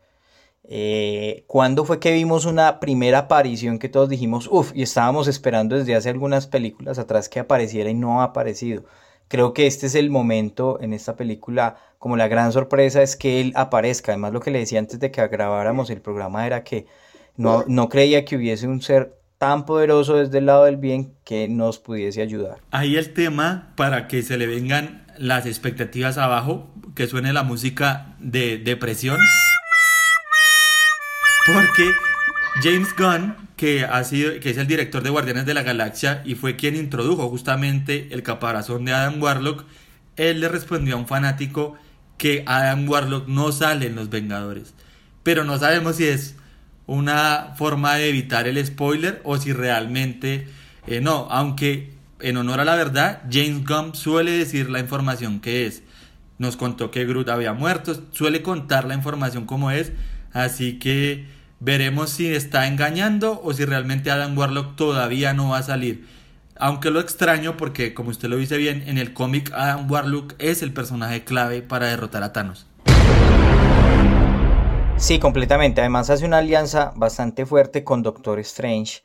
Eh, 0.67 1.45
¿Cuándo 1.47 1.85
fue 1.85 2.01
que 2.01 2.13
vimos 2.13 2.47
una 2.47 2.81
primera 2.81 3.19
aparición 3.19 3.79
que 3.79 3.89
todos 3.89 4.09
dijimos, 4.09 4.49
uff, 4.51 4.73
y 4.75 4.83
estábamos 4.83 5.29
esperando 5.29 5.77
desde 5.77 5.95
hace 5.95 6.09
algunas 6.09 6.47
películas 6.47 6.99
atrás 6.99 7.29
que 7.29 7.41
apareciera 7.41 7.91
y 7.91 7.95
no 7.95 8.21
ha 8.21 8.25
aparecido? 8.25 8.85
Creo 9.29 9.53
que 9.53 9.67
este 9.67 9.87
es 9.87 9.95
el 9.95 10.11
momento 10.11 10.79
en 10.81 10.93
esta 10.93 11.17
película, 11.17 11.77
como 11.99 12.17
la 12.17 12.29
gran 12.29 12.53
sorpresa 12.53 13.03
es 13.03 13.17
que 13.17 13.41
él 13.41 13.53
aparezca. 13.57 14.13
Además, 14.13 14.33
lo 14.33 14.41
que 14.41 14.51
le 14.51 14.59
decía 14.59 14.79
antes 14.79 15.01
de 15.01 15.11
que 15.11 15.27
grabáramos 15.29 15.91
el 15.91 16.01
programa 16.01 16.47
era 16.47 16.63
que 16.63 16.87
no, 17.37 17.65
no 17.67 17.89
creía 17.89 18.25
que 18.25 18.37
hubiese 18.37 18.69
un 18.69 18.81
ser 18.81 19.19
tan 19.39 19.67
poderoso 19.67 20.17
desde 20.17 20.39
el 20.39 20.47
lado 20.47 20.65
del 20.65 20.77
bien 20.77 21.15
que 21.25 21.49
nos 21.49 21.79
pudiese 21.79 22.23
ayudar. 22.23 22.59
Ahí 22.71 22.97
el 22.97 23.13
tema 23.13 23.73
para 23.77 24.09
que 24.09 24.23
se 24.23 24.39
le 24.39 24.47
vengan 24.47 25.05
las 25.19 25.47
expectativas 25.47 26.19
abajo, 26.19 26.71
que 26.95 27.07
suene 27.07 27.33
la 27.33 27.43
música 27.43 28.17
de 28.21 28.59
depresión. 28.59 29.19
Porque 31.47 31.91
James 32.63 32.95
Gunn, 32.97 33.37
que, 33.57 33.85
ha 33.85 34.03
sido, 34.05 34.39
que 34.41 34.51
es 34.51 34.57
el 34.57 34.67
director 34.67 35.03
de 35.03 35.11
Guardianes 35.11 35.47
de 35.47 35.55
la 35.55 35.63
Galaxia 35.63 36.23
y 36.25 36.35
fue 36.35 36.57
quien 36.57 36.75
introdujo 36.75 37.29
justamente 37.29 38.09
el 38.13 38.23
caparazón 38.23 38.85
de 38.85 38.93
Adam 38.93 39.21
Warlock, 39.23 39.65
él 40.17 40.41
le 40.41 40.49
respondió 40.49 40.95
a 40.95 40.99
un 40.99 41.07
fanático 41.07 41.77
que 42.17 42.45
Adam 42.47 42.89
Warlock 42.89 43.29
no 43.29 43.53
sale 43.53 43.87
en 43.87 43.97
Los 43.97 44.09
Vengadores. 44.09 44.75
Pero 45.23 45.45
no 45.45 45.59
sabemos 45.59 45.97
si 45.97 46.05
es 46.05 46.37
una 46.87 47.55
forma 47.57 47.95
de 47.95 48.09
evitar 48.09 48.47
el 48.49 48.65
spoiler 48.65 49.21
o 49.25 49.37
si 49.39 49.53
realmente 49.53 50.47
eh, 50.87 51.01
no, 51.01 51.29
aunque 51.31 51.93
en 52.21 52.37
honor 52.37 52.61
a 52.61 52.65
la 52.65 52.75
verdad, 52.75 53.23
James 53.31 53.65
Gunn 53.65 53.95
suele 53.95 54.33
decir 54.33 54.71
la 54.71 54.81
información 54.81 55.41
que 55.41 55.67
es. 55.67 55.83
Nos 56.39 56.57
contó 56.57 56.91
que 56.91 57.05
Groot 57.05 57.29
había 57.29 57.53
muerto, 57.53 58.03
suele 58.13 58.43
contar 58.43 58.87
la 58.87 58.95
información 58.95 59.47
como 59.47 59.71
es, 59.71 59.93
así 60.35 60.79
que 60.79 61.25
Veremos 61.65 62.11
si 62.11 62.27
está 62.27 62.67
engañando 62.67 63.41
o 63.43 63.55
si 63.55 63.65
realmente 63.65 64.11
Adam 64.11 64.37
Warlock 64.37 64.77
todavía 64.77 65.33
no 65.33 65.49
va 65.49 65.59
a 65.59 65.63
salir. 65.63 66.07
Aunque 66.57 66.91
lo 66.91 67.01
extraño 67.01 67.57
porque, 67.57 67.95
como 67.95 68.11
usted 68.11 68.29
lo 68.29 68.37
dice 68.37 68.59
bien, 68.59 68.85
en 68.87 68.99
el 68.99 69.15
cómic 69.15 69.51
Adam 69.55 69.91
Warlock 69.91 70.35
es 70.39 70.61
el 70.61 70.75
personaje 70.75 71.25
clave 71.25 71.63
para 71.63 71.87
derrotar 71.87 72.23
a 72.23 72.35
Thanos. 72.35 72.67
Sí, 74.99 75.19
completamente. 75.19 75.81
Además 75.81 76.11
hace 76.11 76.27
una 76.27 76.37
alianza 76.37 76.93
bastante 76.97 77.47
fuerte 77.47 77.83
con 77.83 78.03
Doctor 78.03 78.39
Strange, 78.41 79.03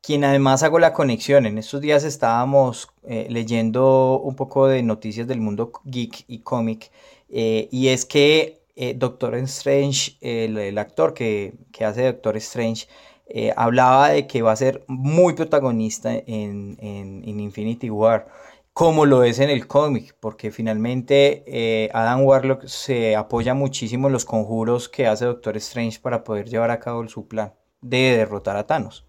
quien 0.00 0.24
además 0.24 0.62
hago 0.62 0.78
la 0.78 0.94
conexión. 0.94 1.44
En 1.44 1.58
estos 1.58 1.82
días 1.82 2.04
estábamos 2.04 2.88
eh, 3.02 3.26
leyendo 3.28 4.18
un 4.18 4.34
poco 4.34 4.66
de 4.66 4.82
noticias 4.82 5.26
del 5.26 5.42
mundo 5.42 5.72
geek 5.84 6.24
y 6.26 6.38
cómic, 6.38 6.90
eh, 7.28 7.68
y 7.70 7.88
es 7.88 8.06
que 8.06 8.57
eh, 8.80 8.94
Doctor 8.96 9.34
Strange, 9.34 10.16
el, 10.20 10.78
actor 10.78 11.12
que, 11.12 11.52
hace 11.84 12.04
Doctor 12.04 12.36
Strange, 12.36 12.86
eh, 13.26 13.52
hablaba 13.56 14.10
de 14.10 14.28
que 14.28 14.40
va 14.40 14.52
a 14.52 14.56
ser 14.56 14.84
muy 14.86 15.32
protagonista 15.32 16.12
en, 16.14 16.78
Infinity 17.24 17.90
War, 17.90 18.28
como 18.72 19.04
lo 19.04 19.24
es 19.24 19.40
en 19.40 19.50
el 19.50 19.66
cómic, 19.66 20.14
porque 20.20 20.52
finalmente 20.52 21.42
eh, 21.48 21.90
Adam 21.92 22.22
Warlock 22.22 22.66
se 22.66 23.16
apoya 23.16 23.52
muchísimo 23.52 24.06
en 24.06 24.12
los 24.12 24.24
conjuros 24.24 24.88
que 24.88 25.08
hace 25.08 25.24
Doctor 25.24 25.56
Strange 25.56 25.98
para 25.98 26.22
poder 26.22 26.48
llevar 26.48 26.70
a 26.70 26.78
cabo 26.78 27.08
su 27.08 27.26
plan 27.26 27.54
de 27.80 28.16
derrotar 28.16 28.56
a 28.56 28.68
Thanos. 28.68 29.04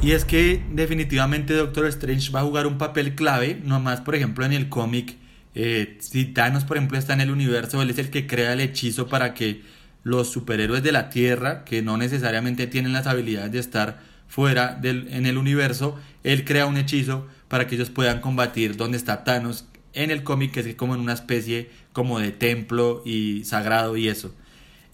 Y 0.00 0.12
es 0.12 0.24
que 0.24 0.64
definitivamente 0.70 1.54
Doctor 1.54 1.86
Strange 1.86 2.30
va 2.30 2.40
a 2.40 2.44
jugar 2.44 2.68
un 2.68 2.78
papel 2.78 3.16
clave, 3.16 3.60
nomás 3.64 4.02
por 4.02 4.14
ejemplo 4.14 4.44
en 4.44 4.52
el 4.52 4.68
cómic 4.68 5.18
eh, 5.60 5.96
si 5.98 6.24
Thanos, 6.26 6.62
por 6.62 6.76
ejemplo, 6.76 6.96
está 6.96 7.14
en 7.14 7.20
el 7.20 7.32
universo, 7.32 7.82
él 7.82 7.90
es 7.90 7.98
el 7.98 8.10
que 8.10 8.28
crea 8.28 8.52
el 8.52 8.60
hechizo 8.60 9.08
para 9.08 9.34
que 9.34 9.62
los 10.04 10.30
superhéroes 10.30 10.84
de 10.84 10.92
la 10.92 11.10
Tierra, 11.10 11.64
que 11.64 11.82
no 11.82 11.96
necesariamente 11.96 12.68
tienen 12.68 12.92
las 12.92 13.08
habilidades 13.08 13.50
de 13.50 13.58
estar 13.58 13.98
fuera 14.28 14.78
del, 14.80 15.08
en 15.10 15.26
el 15.26 15.36
universo, 15.36 15.98
él 16.22 16.44
crea 16.44 16.66
un 16.66 16.76
hechizo 16.76 17.26
para 17.48 17.66
que 17.66 17.74
ellos 17.74 17.90
puedan 17.90 18.20
combatir 18.20 18.76
donde 18.76 18.98
está 18.98 19.24
Thanos 19.24 19.66
en 19.94 20.12
el 20.12 20.22
cómic, 20.22 20.52
que 20.52 20.60
es 20.60 20.76
como 20.76 20.94
en 20.94 21.00
una 21.00 21.14
especie 21.14 21.72
como 21.92 22.20
de 22.20 22.30
templo 22.30 23.02
y 23.04 23.42
sagrado 23.42 23.96
y 23.96 24.06
eso. 24.06 24.32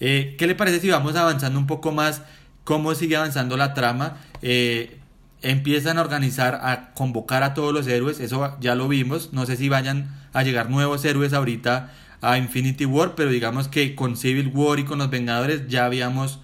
Eh, 0.00 0.35
¿Qué 0.38 0.47
le 0.47 0.54
parece 0.54 0.80
si 0.80 0.88
vamos 0.88 1.14
avanzando 1.14 1.59
un 1.59 1.66
poco 1.66 1.92
más? 1.92 2.23
¿Cómo 2.64 2.94
sigue 2.94 3.16
avanzando 3.16 3.59
la 3.59 3.75
trama? 3.75 4.16
Eh, 4.40 4.97
empiezan 5.42 5.99
a 5.99 6.00
organizar, 6.00 6.61
a 6.62 6.94
convocar 6.94 7.42
a 7.42 7.52
todos 7.52 7.75
los 7.75 7.87
héroes, 7.87 8.18
eso 8.18 8.56
ya 8.62 8.75
lo 8.75 8.88
vimos, 8.88 9.35
no 9.35 9.44
sé 9.44 9.59
si 9.59 9.68
vayan 9.68 10.23
a 10.34 10.42
llegar 10.42 10.68
nuevos 10.68 11.04
héroes 11.04 11.32
ahorita 11.32 11.92
a 12.20 12.36
Infinity 12.36 12.84
War, 12.84 13.14
pero 13.14 13.30
digamos 13.30 13.68
que 13.68 13.94
con 13.94 14.16
Civil 14.16 14.50
War 14.52 14.78
y 14.78 14.84
con 14.84 14.98
los 14.98 15.10
Vengadores 15.10 15.68
ya 15.68 15.86
habíamos 15.86 16.40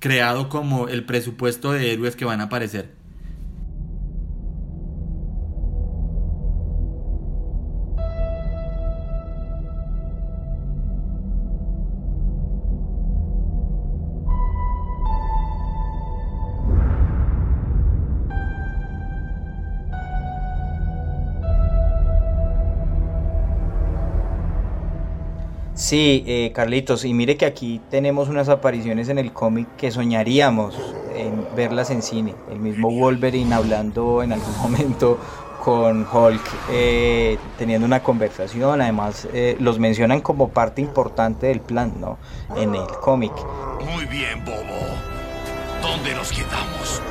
creado 0.00 0.48
como 0.48 0.88
el 0.88 1.04
presupuesto 1.04 1.72
de 1.72 1.92
héroes 1.92 2.16
que 2.16 2.24
van 2.24 2.40
a 2.40 2.44
aparecer. 2.44 3.01
Sí, 25.92 26.24
eh, 26.26 26.52
Carlitos, 26.54 27.04
y 27.04 27.12
mire 27.12 27.36
que 27.36 27.44
aquí 27.44 27.78
tenemos 27.90 28.30
unas 28.30 28.48
apariciones 28.48 29.10
en 29.10 29.18
el 29.18 29.30
cómic 29.30 29.68
que 29.76 29.90
soñaríamos 29.90 30.74
en 31.14 31.54
verlas 31.54 31.90
en 31.90 32.00
cine. 32.00 32.34
El 32.50 32.60
mismo 32.60 32.90
Wolverine 32.90 33.54
hablando 33.54 34.22
en 34.22 34.32
algún 34.32 34.56
momento 34.62 35.18
con 35.62 36.06
Hulk, 36.10 36.40
eh, 36.70 37.36
teniendo 37.58 37.86
una 37.86 38.02
conversación. 38.02 38.80
Además, 38.80 39.28
eh, 39.34 39.54
los 39.60 39.78
mencionan 39.78 40.22
como 40.22 40.48
parte 40.48 40.80
importante 40.80 41.48
del 41.48 41.60
plan, 41.60 41.92
¿no? 42.00 42.16
En 42.56 42.74
el 42.74 42.86
cómic. 43.02 43.32
Muy 43.84 44.06
bien, 44.06 44.42
Bobo. 44.46 44.62
¿Dónde 45.82 46.14
nos 46.14 46.32
quedamos? 46.32 47.02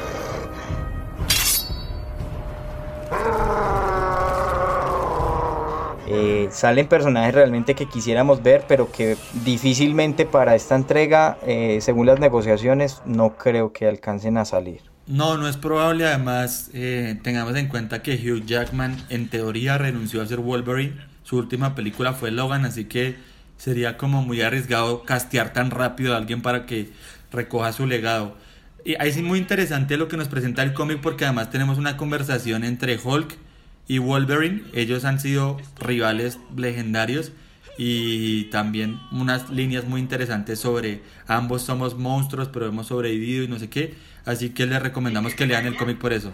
Eh, 6.13 6.49
salen 6.51 6.87
personajes 6.87 7.33
realmente 7.33 7.73
que 7.73 7.85
quisiéramos 7.85 8.43
ver, 8.43 8.65
pero 8.67 8.91
que 8.91 9.15
difícilmente 9.45 10.25
para 10.25 10.55
esta 10.55 10.75
entrega, 10.75 11.37
eh, 11.47 11.79
según 11.81 12.07
las 12.07 12.19
negociaciones, 12.19 13.01
no 13.05 13.37
creo 13.37 13.71
que 13.71 13.87
alcancen 13.87 14.37
a 14.37 14.43
salir. 14.43 14.81
No, 15.07 15.37
no 15.37 15.47
es 15.47 15.55
probable. 15.55 16.05
Además, 16.05 16.69
eh, 16.73 17.17
tengamos 17.23 17.55
en 17.55 17.67
cuenta 17.67 18.01
que 18.01 18.15
Hugh 18.15 18.45
Jackman 18.45 18.97
en 19.09 19.29
teoría 19.29 19.77
renunció 19.77 20.21
a 20.21 20.25
ser 20.25 20.39
Wolverine. 20.39 20.95
Su 21.23 21.37
última 21.37 21.75
película 21.75 22.13
fue 22.13 22.29
Logan, 22.31 22.65
así 22.65 22.85
que 22.85 23.15
sería 23.57 23.97
como 23.97 24.21
muy 24.21 24.41
arriesgado 24.41 25.03
castear 25.03 25.53
tan 25.53 25.71
rápido 25.71 26.13
a 26.13 26.17
alguien 26.17 26.41
para 26.41 26.65
que 26.65 26.89
recoja 27.31 27.71
su 27.71 27.87
legado. 27.87 28.35
Y 28.83 28.95
ahí 28.99 29.13
sí 29.13 29.21
muy 29.21 29.39
interesante 29.39 29.95
lo 29.95 30.07
que 30.07 30.17
nos 30.17 30.27
presenta 30.27 30.63
el 30.63 30.73
cómic 30.73 30.99
porque 31.01 31.25
además 31.25 31.51
tenemos 31.51 31.77
una 31.77 31.95
conversación 31.95 32.63
entre 32.63 32.99
Hulk 33.01 33.37
y 33.91 33.97
Wolverine. 33.97 34.63
Ellos 34.73 35.03
han 35.03 35.19
sido 35.19 35.57
rivales 35.77 36.39
legendarios 36.55 37.33
y 37.77 38.45
también 38.45 39.01
unas 39.11 39.49
líneas 39.49 39.83
muy 39.83 39.99
interesantes 39.99 40.59
sobre 40.59 41.01
ambos 41.27 41.63
somos 41.63 41.97
monstruos 41.97 42.47
pero 42.53 42.67
hemos 42.67 42.87
sobrevivido 42.87 43.43
y 43.43 43.49
no 43.49 43.59
sé 43.59 43.69
qué. 43.69 43.95
Así 44.23 44.51
que 44.51 44.65
les 44.65 44.81
recomendamos 44.81 45.35
que 45.35 45.45
lean 45.45 45.65
el 45.65 45.75
cómic 45.75 45.97
por 45.97 46.13
eso. 46.13 46.31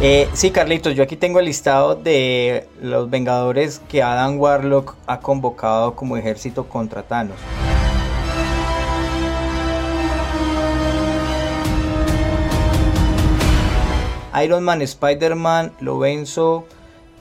Eh, 0.00 0.28
sí, 0.34 0.52
Carlitos, 0.52 0.94
yo 0.94 1.02
aquí 1.02 1.16
tengo 1.16 1.40
el 1.40 1.46
listado 1.46 1.96
de 1.96 2.68
los 2.80 3.10
Vengadores 3.10 3.80
que 3.88 4.04
Adam 4.04 4.38
Warlock 4.38 4.94
ha 5.08 5.18
convocado 5.18 5.96
como 5.96 6.16
ejército 6.16 6.68
contra 6.68 7.02
Thanos. 7.02 7.38
Iron 14.42 14.64
Man, 14.64 14.82
Spider-Man, 14.82 15.72
Lovenzo, 15.80 16.66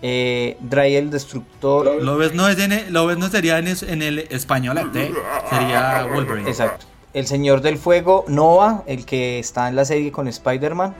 eh, 0.02 0.58
Dry 0.62 0.96
el 0.96 1.10
Destructor. 1.10 2.02
Loves 2.04 2.34
no, 2.34 2.48
es 2.48 2.60
en 2.60 2.91
no 2.91 3.30
sería 3.30 3.58
en, 3.60 3.67
el 4.02 4.20
español, 4.30 4.78
¿eh? 4.93 5.12
sería 5.50 6.08
Wolverine. 6.13 6.50
Exacto. 6.50 6.86
El 7.13 7.26
Señor 7.26 7.62
del 7.62 7.78
Fuego, 7.78 8.26
Nova, 8.28 8.84
el 8.86 9.06
que 9.06 9.39
está 9.39 9.70
en 9.70 9.76
la 9.76 9.86
serie 9.86 10.12
con 10.12 10.28
Spider-Man. 10.28 10.91
Eh, 10.91 10.93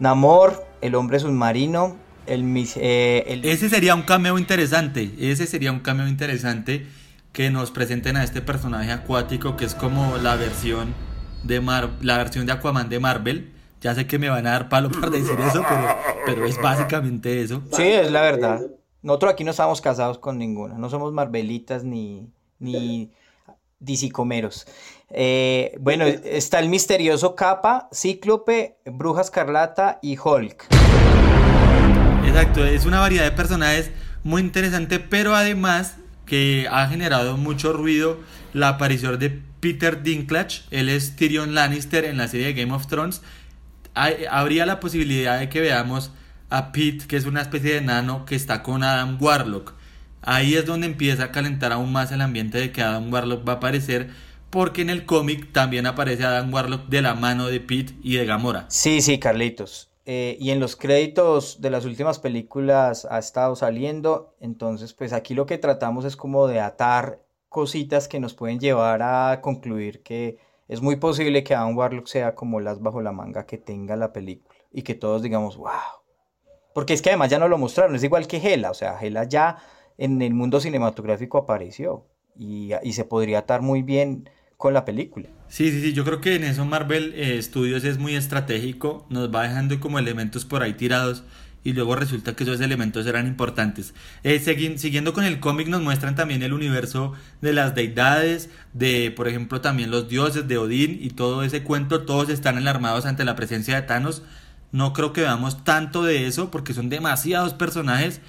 Namor, 0.00 0.66
el 0.80 0.94
hombre 0.96 1.20
submarino. 1.20 1.96
El, 2.26 2.44
eh, 2.76 3.24
el, 3.28 3.44
Ese 3.44 3.68
sería 3.68 3.94
un 3.94 4.02
cameo 4.02 4.38
interesante. 4.38 5.10
Ese 5.20 5.46
sería 5.46 5.70
un 5.70 5.80
cameo 5.80 6.08
interesante 6.08 6.86
que 7.32 7.50
nos 7.50 7.70
presenten 7.70 8.16
a 8.16 8.24
este 8.24 8.40
personaje 8.42 8.90
acuático 8.90 9.56
que 9.56 9.64
es 9.64 9.74
como 9.74 10.16
la 10.18 10.36
versión 10.36 10.94
de 11.44 11.60
Mar 11.60 11.90
la 12.00 12.18
versión 12.18 12.46
de 12.46 12.52
Aquaman 12.52 12.88
de 12.88 13.00
Marvel 13.00 13.51
ya 13.82 13.94
sé 13.94 14.06
que 14.06 14.18
me 14.18 14.30
van 14.30 14.46
a 14.46 14.52
dar 14.52 14.68
palo 14.68 14.90
por 14.90 15.10
decir 15.10 15.38
eso, 15.40 15.64
pero, 16.24 16.46
es 16.46 16.60
básicamente 16.62 17.42
eso. 17.42 17.62
Sí, 17.72 17.82
es 17.82 18.10
la 18.10 18.22
verdad. 18.22 18.62
Nosotros 19.02 19.32
aquí 19.32 19.42
no 19.42 19.50
estamos 19.50 19.80
casados 19.80 20.18
con 20.18 20.38
ninguna. 20.38 20.78
No 20.78 20.88
somos 20.88 21.12
Marvelitas 21.12 21.82
ni, 21.82 22.30
ni 22.60 23.10
disicomeros. 23.80 24.66
Eh, 25.10 25.76
bueno, 25.80 26.04
está 26.04 26.60
el 26.60 26.68
misterioso 26.68 27.34
Capa, 27.34 27.88
Cíclope, 27.92 28.78
Bruja 28.86 29.22
Escarlata 29.22 29.98
y 30.00 30.16
Hulk. 30.16 30.68
Exacto, 32.24 32.64
es 32.64 32.86
una 32.86 33.00
variedad 33.00 33.24
de 33.24 33.32
personajes 33.32 33.90
muy 34.22 34.42
interesante, 34.42 35.00
pero 35.00 35.34
además 35.34 35.96
que 36.24 36.68
ha 36.70 36.86
generado 36.86 37.36
mucho 37.36 37.72
ruido 37.72 38.18
la 38.52 38.68
aparición 38.68 39.18
de 39.18 39.42
Peter 39.58 40.04
Dinklage. 40.04 40.62
Él 40.70 40.88
es 40.88 41.16
Tyrion 41.16 41.54
Lannister 41.54 42.04
en 42.04 42.16
la 42.16 42.28
serie 42.28 42.46
de 42.46 42.54
Game 42.54 42.72
of 42.72 42.86
Thrones 42.86 43.22
habría 43.94 44.66
la 44.66 44.80
posibilidad 44.80 45.38
de 45.38 45.48
que 45.48 45.60
veamos 45.60 46.12
a 46.50 46.72
Pete, 46.72 47.06
que 47.06 47.16
es 47.16 47.24
una 47.24 47.42
especie 47.42 47.74
de 47.74 47.80
nano 47.80 48.24
que 48.24 48.34
está 48.34 48.62
con 48.62 48.82
Adam 48.82 49.16
Warlock. 49.20 49.74
Ahí 50.20 50.54
es 50.54 50.66
donde 50.66 50.86
empieza 50.86 51.24
a 51.24 51.32
calentar 51.32 51.72
aún 51.72 51.90
más 51.92 52.12
el 52.12 52.20
ambiente 52.20 52.58
de 52.58 52.72
que 52.72 52.82
Adam 52.82 53.12
Warlock 53.12 53.46
va 53.46 53.54
a 53.54 53.56
aparecer, 53.56 54.10
porque 54.50 54.82
en 54.82 54.90
el 54.90 55.06
cómic 55.06 55.52
también 55.52 55.86
aparece 55.86 56.24
Adam 56.24 56.52
Warlock 56.52 56.88
de 56.88 57.02
la 57.02 57.14
mano 57.14 57.48
de 57.48 57.60
Pete 57.60 57.94
y 58.02 58.16
de 58.16 58.26
Gamora. 58.26 58.66
Sí, 58.68 59.00
sí, 59.00 59.18
Carlitos. 59.18 59.90
Eh, 60.04 60.36
y 60.40 60.50
en 60.50 60.60
los 60.60 60.76
créditos 60.76 61.60
de 61.60 61.70
las 61.70 61.84
últimas 61.84 62.18
películas 62.18 63.06
ha 63.08 63.18
estado 63.18 63.54
saliendo, 63.54 64.34
entonces 64.40 64.92
pues 64.94 65.12
aquí 65.12 65.34
lo 65.34 65.46
que 65.46 65.58
tratamos 65.58 66.04
es 66.04 66.16
como 66.16 66.48
de 66.48 66.58
atar 66.58 67.20
cositas 67.48 68.08
que 68.08 68.18
nos 68.18 68.34
pueden 68.34 68.58
llevar 68.58 69.00
a 69.02 69.40
concluir 69.40 70.02
que 70.02 70.38
es 70.72 70.80
muy 70.80 70.96
posible 70.96 71.44
que 71.44 71.54
Adam 71.54 71.76
Warlock 71.76 72.06
sea 72.06 72.34
como 72.34 72.58
las 72.58 72.80
bajo 72.80 73.02
la 73.02 73.12
manga 73.12 73.44
que 73.44 73.58
tenga 73.58 73.94
la 73.94 74.14
película 74.14 74.56
y 74.72 74.80
que 74.80 74.94
todos 74.94 75.20
digamos, 75.20 75.58
wow. 75.58 75.68
Porque 76.72 76.94
es 76.94 77.02
que 77.02 77.10
además 77.10 77.28
ya 77.28 77.38
no 77.38 77.46
lo 77.46 77.58
mostraron, 77.58 77.94
es 77.94 78.02
igual 78.02 78.26
que 78.26 78.38
Hela, 78.38 78.70
o 78.70 78.74
sea, 78.74 78.98
Hela 78.98 79.24
ya 79.24 79.58
en 79.98 80.22
el 80.22 80.32
mundo 80.32 80.60
cinematográfico 80.60 81.36
apareció 81.36 82.06
y, 82.38 82.72
se 82.92 83.04
podría 83.04 83.40
atar 83.40 83.60
muy 83.60 83.82
bien 83.82 84.30
con 84.56 84.72
la 84.72 84.86
película. 84.86 85.28
Sí, 85.48 85.70
sí, 85.70 85.82
sí, 85.82 85.92
yo 85.92 86.04
creo 86.04 86.22
que 86.22 86.36
en 86.36 86.44
eso 86.44 86.64
Marvel 86.64 87.12
eh, 87.16 87.42
Studios 87.42 87.84
es 87.84 87.98
muy 87.98 88.16
estratégico, 88.16 89.06
nos 89.10 89.30
va 89.30 89.42
dejando 89.42 89.78
como 89.78 89.98
elementos 89.98 90.46
por 90.46 90.62
ahí 90.62 90.72
tirados 90.72 91.22
y 91.64 91.72
luego 91.72 91.94
resulta 91.94 92.34
que 92.34 92.44
esos 92.44 92.60
elementos 92.60 93.06
eran 93.06 93.26
importantes. 93.26 93.94
Eh, 94.22 94.38
siguiendo 94.76 95.12
con 95.12 95.24
el 95.24 95.40
cómic 95.40 95.68
nos 95.68 95.82
muestran 95.82 96.14
también 96.14 96.42
el 96.42 96.52
universo 96.52 97.12
de 97.40 97.52
las 97.52 97.74
deidades, 97.74 98.50
de 98.72 99.12
por 99.14 99.28
ejemplo 99.28 99.60
también 99.60 99.90
los 99.90 100.08
dioses 100.08 100.48
de 100.48 100.58
Odín 100.58 100.98
y 101.00 101.10
todo 101.10 101.42
ese 101.42 101.62
cuento, 101.62 102.02
todos 102.02 102.28
están 102.28 102.56
alarmados 102.56 103.06
ante 103.06 103.24
la 103.24 103.36
presencia 103.36 103.76
de 103.76 103.82
Thanos. 103.82 104.22
No 104.72 104.92
creo 104.92 105.12
que 105.12 105.20
veamos 105.20 105.64
tanto 105.64 106.02
de 106.02 106.26
eso 106.26 106.50
porque 106.50 106.74
son 106.74 106.88
demasiados 106.88 107.54
personajes 107.54 108.20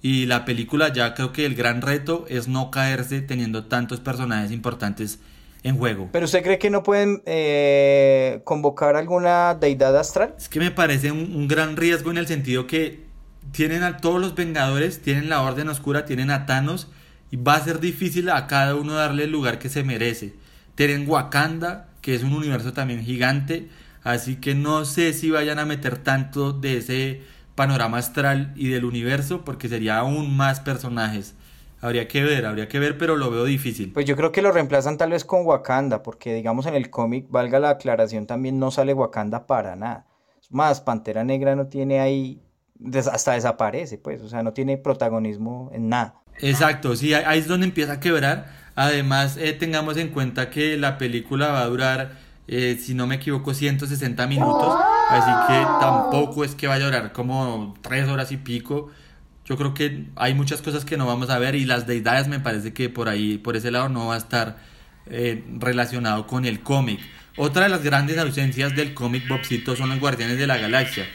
y 0.00 0.26
la 0.26 0.44
película 0.44 0.92
ya 0.92 1.14
creo 1.14 1.32
que 1.32 1.44
el 1.44 1.54
gran 1.54 1.82
reto 1.82 2.24
es 2.28 2.46
no 2.48 2.70
caerse 2.70 3.20
teniendo 3.20 3.64
tantos 3.64 4.00
personajes 4.00 4.52
importantes 4.52 5.18
en 5.62 5.76
juego. 5.76 6.08
¿Pero 6.12 6.24
usted 6.24 6.42
cree 6.42 6.58
que 6.58 6.70
no 6.70 6.82
pueden 6.82 7.22
eh, 7.26 8.40
convocar 8.44 8.96
alguna 8.96 9.54
deidad 9.54 9.96
astral? 9.96 10.34
Es 10.38 10.48
que 10.48 10.60
me 10.60 10.70
parece 10.70 11.10
un, 11.12 11.48
gran 11.48 11.76
riesgo 11.76 12.10
en 12.10 12.18
el 12.18 12.26
sentido 12.26 12.66
que 12.66 13.06
tienen 13.52 13.82
a 13.82 13.98
todos 13.98 14.20
los 14.20 14.34
Vengadores, 14.34 15.02
tienen 15.02 15.28
la 15.28 15.42
Orden 15.42 15.68
Oscura, 15.68 16.04
tienen 16.04 16.30
a 16.30 16.46
Thanos 16.46 16.88
y 17.30 17.36
va 17.36 17.56
a 17.56 17.64
ser 17.64 17.80
difícil 17.80 18.30
a 18.30 18.46
cada 18.46 18.74
uno 18.74 18.94
darle 18.94 19.24
el 19.24 19.32
lugar 19.32 19.58
que 19.58 19.68
se 19.68 19.82
merece. 19.82 20.34
Tienen 20.74 21.08
Wakanda, 21.08 21.88
que 22.02 22.14
es 22.14 22.22
un 22.22 22.34
universo 22.34 22.72
también 22.72 23.04
gigante, 23.04 23.68
así 24.04 24.36
que 24.36 24.54
no 24.54 24.84
sé 24.84 25.12
si 25.12 25.30
vayan 25.30 25.58
a 25.58 25.66
meter 25.66 25.98
tanto 25.98 26.52
de 26.52 26.78
ese 26.78 27.22
panorama 27.54 27.98
astral 27.98 28.52
y 28.54 28.68
del 28.68 28.84
universo 28.84 29.44
porque 29.44 29.68
sería 29.68 29.98
aún 29.98 30.36
más 30.36 30.60
personajes. 30.60 31.34
Habría 31.80 32.08
que 32.08 32.24
ver, 32.24 32.44
habría 32.44 32.68
que 32.68 32.78
ver, 32.78 32.98
pero 32.98 33.16
lo 33.16 33.30
veo 33.30 33.44
difícil. 33.44 33.92
Pues 33.92 34.04
yo 34.04 34.16
creo 34.16 34.32
que 34.32 34.42
lo 34.42 34.50
reemplazan 34.50 34.98
tal 34.98 35.10
vez 35.10 35.24
con 35.24 35.46
Wakanda, 35.46 36.02
porque 36.02 36.34
digamos 36.34 36.66
en 36.66 36.74
el 36.74 36.90
cómic, 36.90 37.26
valga 37.30 37.60
la 37.60 37.70
aclaración, 37.70 38.26
también 38.26 38.58
no 38.58 38.70
sale 38.70 38.94
Wakanda 38.94 39.46
para 39.46 39.76
nada. 39.76 40.06
Más, 40.50 40.80
Pantera 40.80 41.24
Negra 41.24 41.54
no 41.54 41.66
tiene 41.66 42.00
ahí, 42.00 42.40
hasta 43.12 43.32
desaparece, 43.32 43.98
pues, 43.98 44.22
o 44.22 44.28
sea, 44.28 44.42
no 44.42 44.52
tiene 44.52 44.76
protagonismo 44.76 45.70
en 45.72 45.88
nada. 45.88 46.14
Exacto, 46.40 46.96
sí, 46.96 47.14
ahí 47.14 47.38
es 47.38 47.46
donde 47.46 47.66
empieza 47.66 47.94
a 47.94 48.00
quebrar. 48.00 48.46
Además, 48.74 49.36
eh, 49.36 49.52
tengamos 49.52 49.96
en 49.96 50.08
cuenta 50.08 50.50
que 50.50 50.76
la 50.76 50.98
película 50.98 51.48
va 51.48 51.62
a 51.62 51.66
durar, 51.66 52.12
eh, 52.46 52.78
si 52.80 52.94
no 52.94 53.06
me 53.06 53.16
equivoco, 53.16 53.54
160 53.54 54.26
minutos, 54.26 54.74
así 55.10 55.30
que 55.48 55.66
tampoco 55.80 56.44
es 56.44 56.54
que 56.54 56.66
vaya 56.66 56.84
a 56.84 56.88
durar 56.88 57.12
como 57.12 57.74
3 57.82 58.08
horas 58.08 58.32
y 58.32 58.36
pico 58.36 58.90
yo 59.48 59.56
creo 59.56 59.72
que 59.72 60.04
hay 60.16 60.34
muchas 60.34 60.60
cosas 60.60 60.84
que 60.84 60.98
no 60.98 61.06
vamos 61.06 61.30
a 61.30 61.38
ver 61.38 61.54
y 61.54 61.64
las 61.64 61.86
deidades 61.86 62.28
me 62.28 62.38
parece 62.38 62.74
que 62.74 62.90
por 62.90 63.08
ahí, 63.08 63.38
por 63.38 63.56
ese 63.56 63.70
lado 63.70 63.88
no 63.88 64.08
va 64.08 64.14
a 64.14 64.18
estar 64.18 64.58
eh, 65.06 65.42
relacionado 65.58 66.26
con 66.26 66.44
el 66.44 66.60
cómic. 66.60 67.00
Otra 67.36 67.62
de 67.62 67.70
las 67.70 67.82
grandes 67.82 68.18
ausencias 68.18 68.76
del 68.76 68.92
cómic 68.92 69.26
Bobcito 69.26 69.74
son 69.74 69.88
los 69.88 70.00
Guardianes 70.00 70.38
de 70.38 70.46
la 70.46 70.58
Galaxia. 70.58 71.06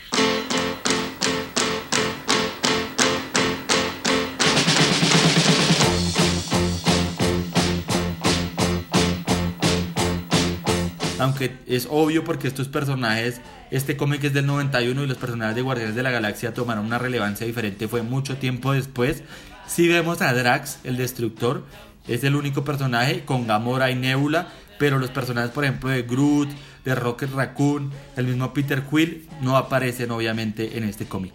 Aunque 11.23 11.57
es 11.67 11.87
obvio 11.89 12.23
porque 12.23 12.47
estos 12.47 12.67
personajes, 12.67 13.41
este 13.71 13.97
cómic 13.97 14.23
es 14.23 14.33
del 14.33 14.45
91 14.45 15.03
y 15.03 15.07
los 15.07 15.17
personajes 15.17 15.55
de 15.55 15.61
Guardianes 15.61 15.95
de 15.95 16.03
la 16.03 16.11
Galaxia 16.11 16.53
tomaron 16.53 16.85
una 16.85 16.99
relevancia 16.99 17.47
diferente, 17.47 17.87
fue 17.87 18.01
mucho 18.01 18.37
tiempo 18.37 18.73
después. 18.73 19.23
Si 19.67 19.87
vemos 19.87 20.21
a 20.21 20.33
Drax, 20.33 20.79
el 20.83 20.97
destructor, 20.97 21.65
es 22.07 22.23
el 22.23 22.35
único 22.35 22.63
personaje 22.63 23.23
con 23.23 23.47
Gamora 23.47 23.89
y 23.89 23.95
Nebula, 23.95 24.49
pero 24.77 24.99
los 24.99 25.09
personajes, 25.09 25.51
por 25.51 25.63
ejemplo, 25.63 25.89
de 25.89 26.03
Groot, 26.03 26.49
de 26.83 26.95
Rocket 26.95 27.31
Raccoon, 27.31 27.91
el 28.17 28.27
mismo 28.27 28.53
Peter 28.53 28.83
Quill, 28.83 29.27
no 29.41 29.55
aparecen 29.55 30.11
obviamente 30.11 30.77
en 30.77 30.83
este 30.83 31.05
cómic. 31.05 31.33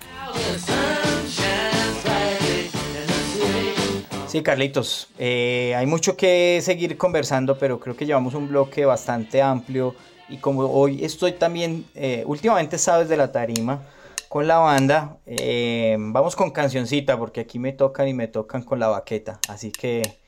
Sí, 4.29 4.43
Carlitos, 4.43 5.09
eh, 5.19 5.75
hay 5.75 5.87
mucho 5.87 6.17
que 6.17 6.61
seguir 6.63 6.97
conversando, 6.99 7.59
pero 7.59 7.81
creo 7.81 7.97
que 7.97 8.05
llevamos 8.05 8.35
un 8.35 8.49
bloque 8.49 8.85
bastante 8.85 9.41
amplio 9.41 9.95
y 10.29 10.37
como 10.37 10.65
hoy 10.65 11.03
estoy 11.03 11.33
también, 11.33 11.87
eh, 11.95 12.25
últimamente 12.27 12.77
sabes 12.77 13.09
de 13.09 13.17
la 13.17 13.33
tarima 13.33 13.83
con 14.29 14.47
la 14.47 14.59
banda, 14.59 15.17
eh, 15.25 15.97
vamos 15.99 16.37
con 16.37 16.51
cancioncita 16.51 17.17
porque 17.19 17.41
aquí 17.41 17.59
me 17.59 17.73
tocan 17.73 18.07
y 18.07 18.13
me 18.13 18.29
tocan 18.29 18.63
con 18.63 18.79
la 18.79 18.89
baqueta, 18.89 19.41
así 19.49 19.73
que 19.73 20.19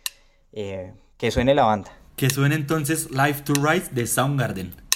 que 0.53 1.31
suene 1.31 1.55
la 1.55 1.65
banda. 1.65 1.93
Que 2.17 2.31
suene 2.31 2.55
entonces 2.55 3.11
Life 3.11 3.43
to 3.43 3.53
Rise 3.55 3.91
de 3.93 4.07
Soundgarden. 4.07 4.90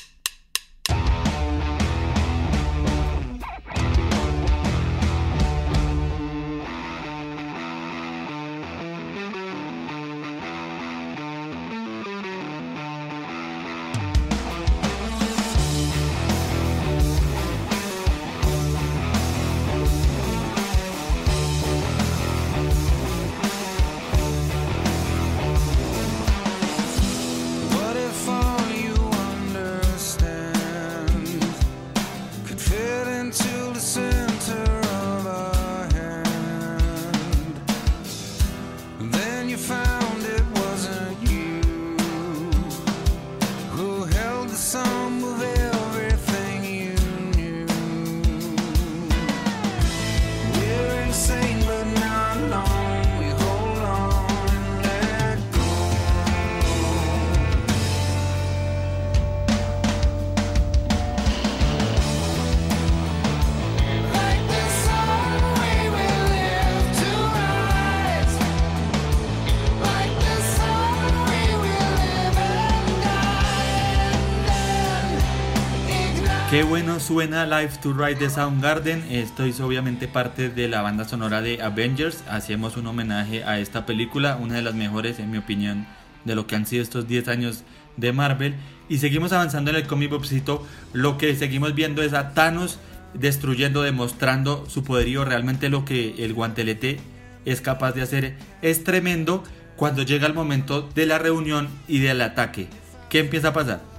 Qué 76.54 76.62
bueno 76.62 77.00
suena 77.00 77.46
Life 77.46 77.80
to 77.82 77.92
Ride 77.92 78.14
de 78.14 78.30
Soundgarden. 78.30 79.10
Esto 79.10 79.42
es 79.42 79.58
obviamente 79.58 80.06
parte 80.06 80.50
de 80.50 80.68
la 80.68 80.82
banda 80.82 81.04
sonora 81.04 81.42
de 81.42 81.60
Avengers. 81.60 82.22
Hacemos 82.30 82.76
un 82.76 82.86
homenaje 82.86 83.42
a 83.42 83.58
esta 83.58 83.86
película, 83.86 84.36
una 84.36 84.54
de 84.54 84.62
las 84.62 84.76
mejores, 84.76 85.18
en 85.18 85.32
mi 85.32 85.38
opinión, 85.38 85.84
de 86.24 86.36
lo 86.36 86.46
que 86.46 86.54
han 86.54 86.64
sido 86.64 86.84
estos 86.84 87.08
10 87.08 87.26
años 87.26 87.64
de 87.96 88.12
Marvel. 88.12 88.54
Y 88.88 88.98
seguimos 88.98 89.32
avanzando 89.32 89.72
en 89.72 89.78
el 89.78 89.88
cómic 89.88 90.10
Bobcito. 90.10 90.64
Lo 90.92 91.18
que 91.18 91.34
seguimos 91.34 91.74
viendo 91.74 92.02
es 92.02 92.12
a 92.12 92.34
Thanos 92.34 92.78
destruyendo, 93.14 93.82
demostrando 93.82 94.64
su 94.70 94.84
poderío. 94.84 95.24
Realmente 95.24 95.68
lo 95.70 95.84
que 95.84 96.24
el 96.24 96.34
guantelete 96.34 97.00
es 97.44 97.60
capaz 97.62 97.94
de 97.94 98.02
hacer 98.02 98.36
es 98.62 98.84
tremendo 98.84 99.42
cuando 99.74 100.04
llega 100.04 100.28
el 100.28 100.34
momento 100.34 100.88
de 100.94 101.06
la 101.06 101.18
reunión 101.18 101.68
y 101.88 101.98
del 101.98 102.22
ataque. 102.22 102.68
¿Qué 103.08 103.18
empieza 103.18 103.48
a 103.48 103.52
pasar? 103.54 103.93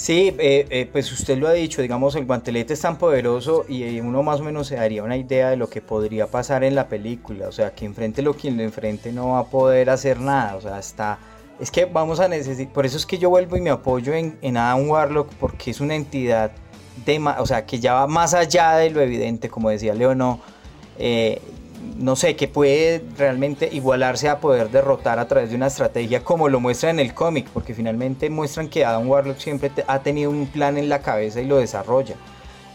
Sí, 0.00 0.34
eh, 0.38 0.66
eh, 0.70 0.88
pues 0.90 1.12
usted 1.12 1.36
lo 1.36 1.46
ha 1.46 1.52
dicho, 1.52 1.82
digamos, 1.82 2.14
el 2.14 2.24
guantelete 2.24 2.72
es 2.72 2.80
tan 2.80 2.96
poderoso 2.96 3.66
y 3.68 4.00
uno 4.00 4.22
más 4.22 4.40
o 4.40 4.44
menos 4.44 4.68
se 4.68 4.76
daría 4.76 5.02
una 5.02 5.18
idea 5.18 5.50
de 5.50 5.58
lo 5.58 5.68
que 5.68 5.82
podría 5.82 6.26
pasar 6.26 6.64
en 6.64 6.74
la 6.74 6.88
película, 6.88 7.48
o 7.48 7.52
sea, 7.52 7.74
que 7.74 7.84
enfrente 7.84 8.22
lo 8.22 8.32
quien 8.32 8.56
lo 8.56 8.62
enfrente 8.62 9.12
no 9.12 9.32
va 9.32 9.40
a 9.40 9.44
poder 9.44 9.90
hacer 9.90 10.18
nada, 10.18 10.56
o 10.56 10.62
sea, 10.62 10.78
está... 10.78 11.18
Es 11.60 11.70
que 11.70 11.84
vamos 11.84 12.18
a 12.18 12.28
necesitar, 12.28 12.72
por 12.72 12.86
eso 12.86 12.96
es 12.96 13.04
que 13.04 13.18
yo 13.18 13.28
vuelvo 13.28 13.58
y 13.58 13.60
me 13.60 13.68
apoyo 13.68 14.14
en, 14.14 14.38
en 14.40 14.56
Adam 14.56 14.88
Warlock, 14.88 15.34
porque 15.34 15.70
es 15.70 15.82
una 15.82 15.96
entidad 15.96 16.52
de, 17.04 17.18
o 17.38 17.44
sea, 17.44 17.66
que 17.66 17.78
ya 17.78 17.92
va 17.92 18.06
más 18.06 18.32
allá 18.32 18.76
de 18.76 18.88
lo 18.88 19.02
evidente, 19.02 19.50
como 19.50 19.68
decía 19.68 19.92
Leono, 19.92 20.40
eh, 20.98 21.42
no 21.96 22.16
sé, 22.16 22.36
que 22.36 22.48
puede 22.48 23.02
realmente 23.16 23.68
igualarse 23.72 24.28
a 24.28 24.38
poder 24.38 24.70
derrotar 24.70 25.18
a 25.18 25.28
través 25.28 25.50
de 25.50 25.56
una 25.56 25.66
estrategia 25.66 26.22
como 26.22 26.48
lo 26.48 26.60
muestra 26.60 26.90
en 26.90 27.00
el 27.00 27.14
cómic, 27.14 27.48
porque 27.52 27.74
finalmente 27.74 28.30
muestran 28.30 28.68
que 28.68 28.84
Adam 28.84 29.08
Warlock 29.08 29.38
siempre 29.38 29.70
ha 29.86 29.98
tenido 30.00 30.30
un 30.30 30.46
plan 30.46 30.78
en 30.78 30.88
la 30.88 31.00
cabeza 31.00 31.40
y 31.40 31.46
lo 31.46 31.58
desarrolla. 31.58 32.16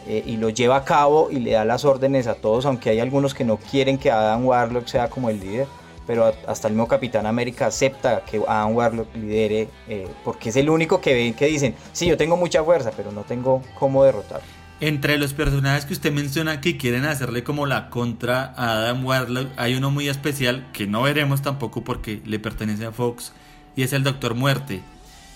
Eh, 0.07 0.23
y 0.25 0.37
lo 0.37 0.49
lleva 0.49 0.77
a 0.77 0.83
cabo 0.83 1.31
y 1.31 1.39
le 1.39 1.53
da 1.53 1.65
las 1.65 1.83
órdenes 1.83 2.27
a 2.27 2.35
todos, 2.35 2.65
aunque 2.65 2.91
hay 2.91 2.99
algunos 2.99 3.33
que 3.33 3.43
no 3.43 3.57
quieren 3.57 3.97
que 3.97 4.11
Adam 4.11 4.45
Warlock 4.45 4.85
sea 4.85 5.09
como 5.09 5.31
el 5.31 5.39
líder, 5.39 5.67
pero 6.05 6.31
hasta 6.45 6.67
el 6.67 6.75
mismo 6.75 6.87
Capitán 6.87 7.25
América 7.25 7.65
acepta 7.67 8.21
que 8.23 8.39
Adam 8.47 8.75
Warlock 8.75 9.15
lidere, 9.15 9.67
eh, 9.87 10.07
porque 10.23 10.49
es 10.49 10.55
el 10.57 10.69
único 10.69 11.01
que 11.01 11.15
ven 11.15 11.33
que 11.33 11.47
dicen, 11.47 11.73
sí, 11.91 12.05
yo 12.05 12.17
tengo 12.17 12.37
mucha 12.37 12.63
fuerza, 12.63 12.91
pero 12.95 13.11
no 13.11 13.21
tengo 13.21 13.63
cómo 13.79 14.03
derrotar. 14.03 14.41
Entre 14.85 15.17
los 15.17 15.33
personajes 15.33 15.83
que 15.85 15.93
usted 15.93 16.13
menciona 16.13 16.61
que 16.61 16.77
quieren 16.77 17.05
hacerle 17.05 17.43
como 17.43 17.65
la 17.65 17.89
contra 17.89 18.53
a 18.55 18.73
Adam 18.73 19.03
Warlock, 19.03 19.47
hay 19.57 19.73
uno 19.73 19.89
muy 19.89 20.09
especial 20.09 20.67
que 20.73 20.85
no 20.85 21.01
veremos 21.01 21.41
tampoco 21.41 21.83
porque 21.83 22.21
le 22.23 22.37
pertenece 22.37 22.85
a 22.85 22.91
Fox 22.91 23.33
y 23.75 23.81
es 23.81 23.93
el 23.93 24.03
Doctor 24.03 24.35
Muerte. 24.35 24.83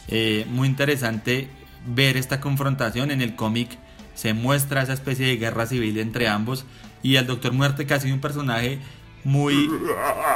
Eh, 0.07 0.45
muy 0.51 0.67
interesante 0.67 1.49
ver 1.87 2.15
esta 2.15 2.39
confrontación 2.39 3.09
en 3.09 3.23
el 3.23 3.35
cómic. 3.35 3.71
Se 4.13 4.35
muestra 4.35 4.83
esa 4.83 4.93
especie 4.93 5.25
de 5.25 5.37
guerra 5.37 5.65
civil 5.65 5.97
entre 5.97 6.27
ambos 6.27 6.63
y 7.01 7.15
el 7.15 7.25
Doctor 7.25 7.51
Muerte 7.51 7.87
que 7.87 7.95
ha 7.95 7.99
sido 7.99 8.13
un 8.13 8.21
personaje 8.21 8.77
muy 9.23 9.67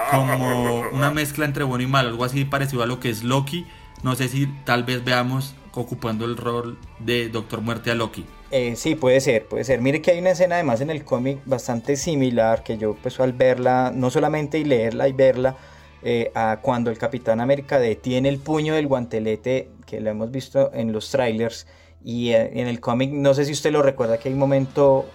como 0.09 0.85
una 0.91 1.11
mezcla 1.11 1.45
entre 1.45 1.63
bueno 1.65 1.83
y 1.83 1.87
malo, 1.87 2.09
algo 2.09 2.25
así 2.25 2.45
parecido 2.45 2.81
a 2.81 2.87
lo 2.87 2.99
que 2.99 3.11
es 3.11 3.23
Loki. 3.23 3.63
No 4.01 4.15
sé 4.15 4.27
si 4.27 4.47
tal 4.65 4.85
vez 4.85 5.05
veamos 5.05 5.53
ocupando 5.71 6.25
el 6.25 6.35
rol 6.35 6.79
de 6.97 7.29
Doctor 7.29 7.61
Muerte 7.61 7.91
a 7.91 7.93
Loki. 7.93 8.25
Eh, 8.55 8.75
sí, 8.75 8.93
puede 8.93 9.19
ser, 9.19 9.47
puede 9.47 9.63
ser. 9.63 9.81
Mire 9.81 9.99
que 9.99 10.11
hay 10.11 10.19
una 10.19 10.29
escena 10.29 10.53
además 10.53 10.79
en 10.79 10.91
el 10.91 11.03
cómic 11.03 11.39
bastante 11.43 11.95
similar 11.95 12.61
que 12.61 12.77
yo 12.77 12.95
pues 13.01 13.19
al 13.19 13.33
verla, 13.33 13.91
no 13.91 14.11
solamente 14.11 14.59
y 14.59 14.63
leerla 14.63 15.07
y 15.07 15.11
verla, 15.11 15.57
eh, 16.03 16.31
a 16.35 16.59
cuando 16.61 16.91
el 16.91 16.99
Capitán 16.99 17.41
América 17.41 17.79
detiene 17.79 18.29
el 18.29 18.37
puño 18.37 18.75
del 18.75 18.85
guantelete, 18.85 19.69
que 19.87 19.99
lo 20.01 20.11
hemos 20.11 20.29
visto 20.29 20.69
en 20.71 20.91
los 20.91 21.09
trailers, 21.09 21.65
y 22.03 22.33
eh, 22.33 22.51
en 22.53 22.67
el 22.67 22.79
cómic, 22.79 23.11
no 23.11 23.33
sé 23.33 23.45
si 23.45 23.53
usted 23.53 23.71
lo 23.71 23.81
recuerda, 23.81 24.19
que 24.19 24.29
hay 24.29 24.33
un 24.33 24.39
momento 24.39 25.07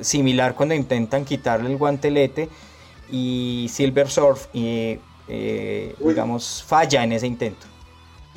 similar 0.00 0.54
cuando 0.54 0.74
intentan 0.74 1.26
quitarle 1.26 1.68
el 1.68 1.76
guantelete 1.76 2.48
y 3.10 3.66
Silver 3.68 4.08
Surf 4.08 4.46
y 4.54 4.98
eh, 5.28 5.94
digamos, 6.00 6.64
falla 6.66 7.04
en 7.04 7.12
ese 7.12 7.26
intento. 7.26 7.66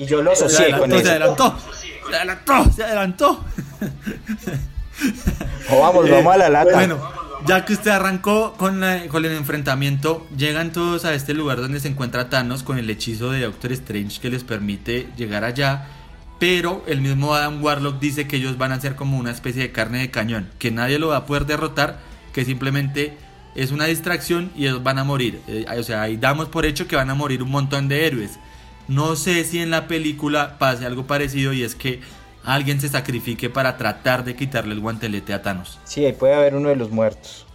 Y 0.02 0.08
yo 0.08 0.24
lo 0.24 0.32
asocié 0.32 0.72
con 0.76 0.92
eso. 0.92 1.04
Se 1.04 1.12
adelantó, 1.12 1.56
se 2.10 2.16
adelantó, 2.16 2.72
se 2.72 2.84
adelantó. 2.84 3.46
O 5.70 5.80
vamos, 5.80 6.10
vamos 6.10 6.34
a 6.34 6.38
la 6.38 6.50
lata. 6.50 6.74
Bueno, 6.74 7.00
ya 7.46 7.66
que 7.66 7.74
usted 7.74 7.92
arrancó 7.92 8.54
con, 8.54 8.84
con, 9.10 9.26
el 9.26 9.32
enfrentamiento, 9.34 10.26
llegan 10.36 10.72
todos 10.72 11.06
a 11.06 11.14
este 11.14 11.36
lugar 11.36 11.62
donde 11.62 11.80
se 11.80 11.88
encuentra 11.88 12.30
Thanos 12.30 12.64
con 12.64 12.80
el 12.80 12.90
hechizo 12.90 13.30
de 13.32 13.42
Doctor 13.42 13.72
Strange 13.74 14.20
que 14.20 14.32
les 14.32 14.44
permite 14.44 15.08
llegar 15.18 15.44
allá. 15.44 15.88
Pero 16.40 16.84
el 16.88 17.02
mismo 17.02 17.36
Adam 17.36 17.64
Warlock 17.64 18.00
dice 18.00 18.28
que 18.28 18.38
ellos 18.38 18.58
van 18.58 18.72
a 18.72 18.82
ser 18.82 18.96
como 18.96 19.20
una 19.20 19.30
especie 19.30 19.62
de 19.62 19.72
carne 19.72 20.00
de 20.00 20.10
cañón, 20.10 20.50
que 20.58 20.72
nadie 20.72 20.98
lo 20.98 21.10
va 21.10 21.18
a 21.18 21.26
poder 21.28 21.46
derrotar, 21.46 22.00
que 22.34 22.44
simplemente 22.44 23.16
es 23.54 23.72
una 23.72 23.86
distracción 23.86 24.52
y 24.56 24.66
ellos 24.66 24.82
van 24.82 24.98
a 24.98 25.04
morir. 25.04 25.42
Eh, 25.48 25.66
o 25.78 25.84
sea, 25.84 26.02
ahí 26.02 26.18
damos 26.18 26.50
por 26.50 26.66
hecho 26.66 26.88
que 26.88 26.96
van 26.96 27.12
a 27.12 27.16
morir 27.16 27.44
un 27.44 27.52
montón 27.52 27.88
de 27.88 28.08
héroes. 28.08 28.40
No 28.92 29.16
sé 29.16 29.46
si 29.46 29.60
en 29.60 29.70
la 29.70 29.88
película 29.88 30.58
pase 30.60 30.86
algo 30.86 31.08
parecido 31.08 31.54
y 31.54 31.64
es 31.64 31.76
que 31.76 32.02
alguien 32.44 32.82
se 32.82 32.90
sacrifique 32.90 33.50
para 33.50 33.78
tratar 33.78 34.26
de 34.26 34.36
quitarle 34.36 34.74
el 34.74 34.82
guantelete 34.82 35.34
a 35.34 35.42
Thanos. 35.42 35.80
Sí, 35.86 36.06
ahí 36.06 36.12
puede 36.12 36.34
haber 36.34 36.56
uno 36.56 36.68
de 36.68 36.76
los 36.76 36.92
muertos. 36.92 37.46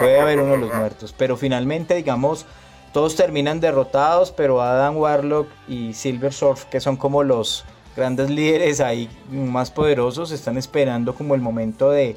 Puede, 0.00 0.20
haber 0.20 0.40
uno 0.40 0.54
de 0.54 0.58
los 0.58 0.74
muertos. 0.74 1.14
Pero 1.16 1.36
finalmente, 1.36 1.94
digamos, 1.94 2.46
todos 2.92 3.14
terminan 3.14 3.60
derrotados, 3.60 4.32
pero 4.32 4.60
Adam 4.60 4.96
Warlock 4.96 5.46
y 5.68 5.92
Silver 5.92 6.32
Surf, 6.32 6.64
que 6.64 6.80
son 6.80 6.96
como 6.96 7.22
los 7.22 7.64
grandes 7.94 8.28
líderes 8.28 8.80
ahí 8.80 9.08
más 9.30 9.70
poderosos, 9.70 10.32
están 10.32 10.58
esperando 10.58 11.14
como 11.14 11.36
el 11.36 11.40
momento 11.40 11.92
de, 11.92 12.16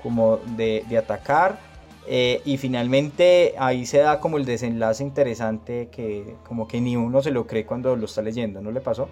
como 0.00 0.38
de, 0.56 0.84
de 0.88 0.96
atacar 0.96 1.58
eh, 2.08 2.40
y 2.44 2.56
finalmente 2.56 3.54
ahí 3.58 3.86
se 3.86 3.98
da 3.98 4.20
como 4.20 4.38
el 4.38 4.44
desenlace 4.44 5.02
interesante 5.02 5.88
que 5.90 6.36
como 6.46 6.68
que 6.68 6.80
ni 6.80 6.96
uno 6.96 7.22
se 7.22 7.30
lo 7.30 7.46
cree 7.46 7.66
cuando 7.66 7.96
lo 7.96 8.06
está 8.06 8.22
leyendo, 8.22 8.60
¿no 8.60 8.70
le 8.70 8.80
pasó? 8.80 9.08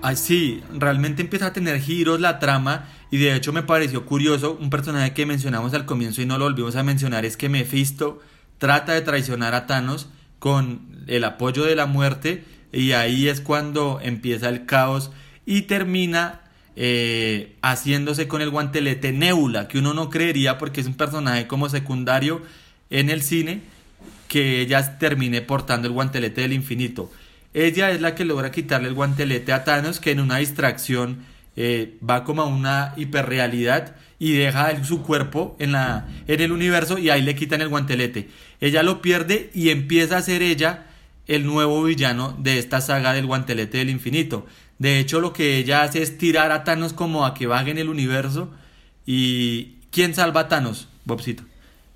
Ah, 0.00 0.14
sí, 0.14 0.62
realmente 0.72 1.22
empieza 1.22 1.46
a 1.46 1.52
tener 1.52 1.80
giros 1.80 2.20
la 2.20 2.38
trama 2.38 2.88
y 3.10 3.18
de 3.18 3.34
hecho 3.34 3.52
me 3.52 3.64
pareció 3.64 4.06
curioso 4.06 4.56
un 4.60 4.70
personaje 4.70 5.12
que 5.12 5.26
mencionamos 5.26 5.74
al 5.74 5.86
comienzo 5.86 6.22
y 6.22 6.26
no 6.26 6.38
lo 6.38 6.44
volvimos 6.44 6.76
a 6.76 6.84
mencionar 6.84 7.24
es 7.24 7.36
que 7.36 7.48
Mephisto 7.48 8.20
trata 8.58 8.92
de 8.92 9.00
traicionar 9.00 9.54
a 9.54 9.66
Thanos 9.66 10.08
con 10.38 11.04
el 11.08 11.24
apoyo 11.24 11.64
de 11.64 11.74
la 11.74 11.86
muerte 11.86 12.44
y 12.72 12.92
ahí 12.92 13.26
es 13.28 13.40
cuando 13.40 13.98
empieza 14.00 14.48
el 14.48 14.66
caos 14.66 15.10
y 15.44 15.62
termina 15.62 16.42
eh, 16.80 17.56
haciéndose 17.60 18.28
con 18.28 18.40
el 18.40 18.50
guantelete 18.50 19.10
Nebula, 19.10 19.66
que 19.66 19.80
uno 19.80 19.94
no 19.94 20.10
creería 20.10 20.58
porque 20.58 20.80
es 20.80 20.86
un 20.86 20.94
personaje 20.94 21.48
como 21.48 21.68
secundario 21.68 22.40
en 22.88 23.10
el 23.10 23.22
cine, 23.22 23.62
que 24.28 24.60
ella 24.60 24.96
termine 24.96 25.42
portando 25.42 25.88
el 25.88 25.92
guantelete 25.92 26.42
del 26.42 26.52
infinito. 26.52 27.10
Ella 27.52 27.90
es 27.90 28.00
la 28.00 28.14
que 28.14 28.24
logra 28.24 28.52
quitarle 28.52 28.86
el 28.86 28.94
guantelete 28.94 29.52
a 29.52 29.64
Thanos, 29.64 29.98
que 29.98 30.12
en 30.12 30.20
una 30.20 30.36
distracción 30.36 31.24
eh, 31.56 31.96
va 32.08 32.22
como 32.22 32.42
a 32.42 32.46
una 32.46 32.94
hiperrealidad 32.96 33.96
y 34.20 34.34
deja 34.34 34.84
su 34.84 35.02
cuerpo 35.02 35.56
en, 35.58 35.72
la, 35.72 36.06
en 36.28 36.40
el 36.40 36.52
universo 36.52 36.96
y 36.96 37.10
ahí 37.10 37.22
le 37.22 37.34
quitan 37.34 37.60
el 37.60 37.70
guantelete. 37.70 38.28
Ella 38.60 38.84
lo 38.84 39.02
pierde 39.02 39.50
y 39.52 39.70
empieza 39.70 40.16
a 40.16 40.22
ser 40.22 40.42
ella 40.42 40.86
el 41.26 41.44
nuevo 41.44 41.82
villano 41.82 42.36
de 42.38 42.60
esta 42.60 42.80
saga 42.80 43.14
del 43.14 43.26
guantelete 43.26 43.78
del 43.78 43.90
infinito. 43.90 44.46
De 44.78 45.00
hecho, 45.00 45.20
lo 45.20 45.32
que 45.32 45.58
ella 45.58 45.82
hace 45.82 46.02
es 46.02 46.18
tirar 46.18 46.52
a 46.52 46.64
Thanos 46.64 46.92
como 46.92 47.26
a 47.26 47.34
que 47.34 47.46
vague 47.46 47.72
en 47.72 47.78
el 47.78 47.88
universo. 47.88 48.50
¿Y 49.04 49.80
quién 49.90 50.14
salva 50.14 50.42
a 50.42 50.48
Thanos, 50.48 50.88
Bobcito? 51.04 51.42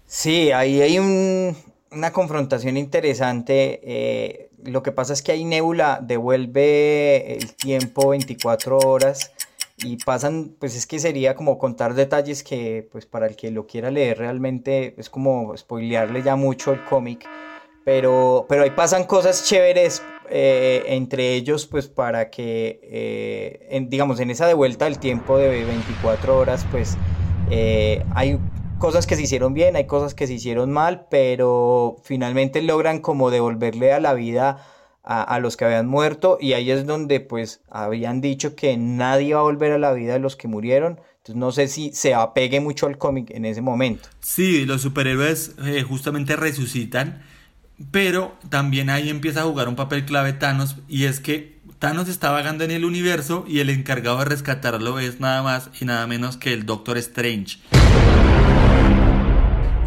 Sí, 0.07 0.51
ahí 0.51 0.81
hay 0.81 0.99
una 0.99 2.13
confrontación 2.13 2.77
interesante. 2.77 3.81
Eh, 3.85 4.51
lo 4.65 4.83
que 4.83 4.93
pasa 4.93 5.13
es 5.13 5.23
que 5.23 5.33
ahí 5.33 5.45
Nebula 5.45 6.01
devuelve 6.03 7.35
el 7.35 7.55
tiempo 7.55 8.11
24 8.11 8.79
horas 8.79 9.33
y 9.79 9.97
pasan, 9.97 10.55
pues 10.59 10.77
es 10.77 10.87
que 10.87 10.99
sería 10.99 11.35
como 11.35 11.59
contar 11.59 11.95
detalles 11.95 12.43
que, 12.43 12.89
pues 12.93 13.07
para 13.07 13.27
el 13.27 13.37
que 13.37 13.51
lo 13.51 13.67
quiera 13.67 13.91
leer 13.91 14.19
realmente 14.19 14.95
es 14.99 15.09
como 15.11 15.57
spoilearle 15.57 16.23
ya 16.23 16.37
mucho 16.37 16.73
el 16.73 16.85
cómic. 16.85 17.29
Pero, 17.85 18.47
pero 18.49 18.63
ahí 18.63 18.71
pasan 18.71 19.05
cosas 19.05 19.45
chéveres 19.45 20.03
eh, 20.35 20.95
entre 20.95 21.35
ellos, 21.35 21.67
pues 21.67 21.89
para 21.89 22.31
que, 22.31 22.81
eh, 22.85 23.87
digamos, 23.87 24.19
en 24.19 24.31
esa 24.31 24.47
devuelta 24.47 24.87
del 24.87 24.99
tiempo 24.99 25.37
de 25.37 25.63
24 25.63 26.39
horas, 26.39 26.67
pues 26.71 26.97
eh, 27.51 28.03
hay 28.15 28.39
cosas 28.79 29.07
que 29.07 29.15
se 29.15 29.25
hicieron 29.25 29.53
bien, 29.53 29.77
hay 29.77 29.87
cosas 29.87 30.15
que 30.15 30.27
se 30.27 30.33
hicieron 30.33 30.73
mal, 30.73 31.07
pero 31.11 31.97
finalmente 32.03 32.63
logran 32.63 33.01
como 33.01 33.31
devolverle 33.31 33.93
a 33.93 34.01
la 34.01 34.15
vida 34.15 34.67
a, 35.05 35.39
los 35.39 35.59
que 35.59 35.67
habían 35.67 35.87
muerto 35.87 36.39
y 36.41 36.55
ahí 36.55 36.71
es 36.71 36.87
donde 36.87 37.21
pues 37.21 37.61
habían 37.69 38.21
dicho 38.21 38.55
que 38.55 38.77
nadie 38.77 39.35
va 39.35 39.41
a 39.41 39.43
volver 39.43 39.73
a 39.73 39.79
la 39.79 39.93
vida 39.93 40.15
de 40.15 40.21
los 40.21 40.37
que 40.37 40.49
murieron. 40.49 40.99
Entonces 41.19 41.37
no 41.37 41.53
sé 41.53 41.69
si 41.69 41.93
se 41.93 42.15
apegue 42.15 42.61
mucho 42.61 42.87
al 42.87 42.97
cómic 42.97 43.31
en 43.33 43.45
ese 43.45 43.61
momento. 43.61 44.09
Sí, 44.21 44.65
los 44.65 44.81
superhéroes 44.81 45.57
justamente 45.87 46.37
resucitan 46.37 47.23
pero 47.91 48.39
también 48.49 48.91
ahí 48.91 49.09
empieza 49.09 49.41
a 49.41 49.45
jugar 49.45 49.69
un 49.69 49.77
papel 49.77 50.05
clave 50.05 50.33
Thanos 50.33 50.77
y 50.89 51.05
es 51.05 51.21
que 51.21 51.61
Thanos 51.79 52.09
está 52.09 52.31
vagando 52.31 52.65
en 52.65 52.71
el 52.71 52.85
universo 52.85 53.45
y 53.49 53.59
el 53.59 53.71
encargado 53.71 54.19
de 54.19 54.27
rescatarlo 54.27 55.01
es 55.01 55.21
nada 55.21 55.43
más 55.43 55.71
y 55.81 55.85
nada 55.85 56.07
menos 56.07 56.37
que 56.37 56.53
el 56.53 56.65
Doctor 56.65 56.97
Strange. 56.99 57.59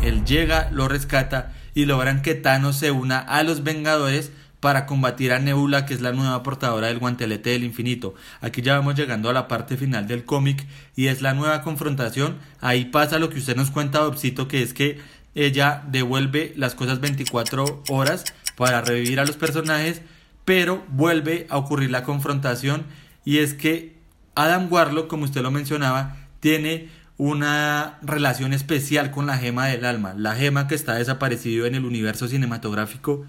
Él 0.04 0.26
llega, 0.26 0.70
lo 0.72 0.88
rescata 0.88 1.54
y 1.74 1.86
logran 1.86 2.22
que 2.22 2.36
Thanos 2.36 2.76
se 2.76 2.92
una 2.92 3.20
a 3.20 3.44
los 3.44 3.64
Vengadores 3.64 4.32
para 4.60 4.88
combatir 4.88 5.32
a 5.32 5.38
Nebula, 5.38 5.86
que 5.86 5.94
es 5.94 6.02
la 6.02 6.12
nueva 6.12 6.42
portadora 6.42 6.88
del 6.88 6.98
guantelete 6.98 7.52
del 7.52 7.64
infinito. 7.64 8.16
Aquí 8.42 8.64
ya 8.64 8.78
vamos 8.78 8.96
llegando 8.96 9.30
a 9.30 9.34
la 9.34 9.48
parte 9.48 9.78
final 9.78 10.08
del 10.08 10.26
cómic 10.26 10.66
y 10.96 11.08
es 11.08 11.22
la 11.22 11.34
nueva 11.36 11.62
confrontación. 11.62 12.38
Ahí 12.62 12.86
pasa 12.86 13.20
lo 13.20 13.30
que 13.30 13.38
usted 13.38 13.56
nos 13.56 13.70
cuenta, 13.70 14.00
Dobsito, 14.00 14.48
que 14.48 14.64
es 14.64 14.74
que 14.74 15.00
ella 15.36 15.84
devuelve 15.92 16.54
las 16.56 16.76
cosas 16.76 17.02
24 17.02 17.84
horas 17.90 18.24
para 18.56 18.82
revivir 18.82 19.20
a 19.20 19.26
los 19.26 19.36
personajes, 19.36 20.02
pero 20.46 20.84
vuelve 20.88 21.46
a 21.50 21.58
ocurrir 21.58 21.92
la 21.92 22.04
confrontación 22.04 22.86
y 23.26 23.40
es 23.40 23.54
que 23.54 23.96
Adam 24.36 24.72
Warlock, 24.72 25.08
como 25.08 25.26
usted 25.26 25.42
lo 25.42 25.52
mencionaba, 25.52 26.18
tiene 26.40 26.90
una 27.18 27.98
relación 28.02 28.54
especial 28.54 29.12
con 29.12 29.26
la 29.26 29.38
gema 29.38 29.68
del 29.68 29.86
alma, 29.86 30.14
la 30.18 30.36
gema 30.36 30.68
que 30.68 30.76
está 30.76 30.96
desaparecido 30.96 31.66
en 31.66 31.76
el 31.76 31.86
universo 31.86 32.28
cinematográfico. 32.28 33.26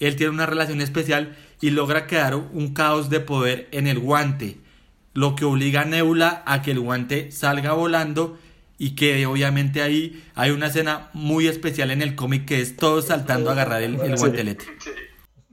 Él 0.00 0.16
tiene 0.16 0.32
una 0.32 0.46
relación 0.46 0.80
especial 0.80 1.36
y 1.60 1.70
logra 1.70 2.06
crear 2.06 2.34
un 2.34 2.72
caos 2.72 3.10
de 3.10 3.20
poder 3.20 3.68
en 3.72 3.86
el 3.86 3.98
guante, 3.98 4.58
lo 5.12 5.36
que 5.36 5.44
obliga 5.44 5.82
a 5.82 5.84
Nebula 5.84 6.42
a 6.46 6.62
que 6.62 6.72
el 6.72 6.80
guante 6.80 7.30
salga 7.30 7.72
volando 7.72 8.38
y 8.78 8.94
que 8.94 9.26
obviamente 9.26 9.82
ahí 9.82 10.24
hay 10.34 10.50
una 10.50 10.66
escena 10.66 11.10
muy 11.12 11.46
especial 11.46 11.90
en 11.90 12.02
el 12.02 12.14
cómic 12.14 12.46
que 12.46 12.60
es 12.60 12.76
todos 12.76 13.06
saltando 13.06 13.50
a 13.50 13.52
agarrar 13.52 13.82
el, 13.82 13.96
guantelete. 13.96 14.64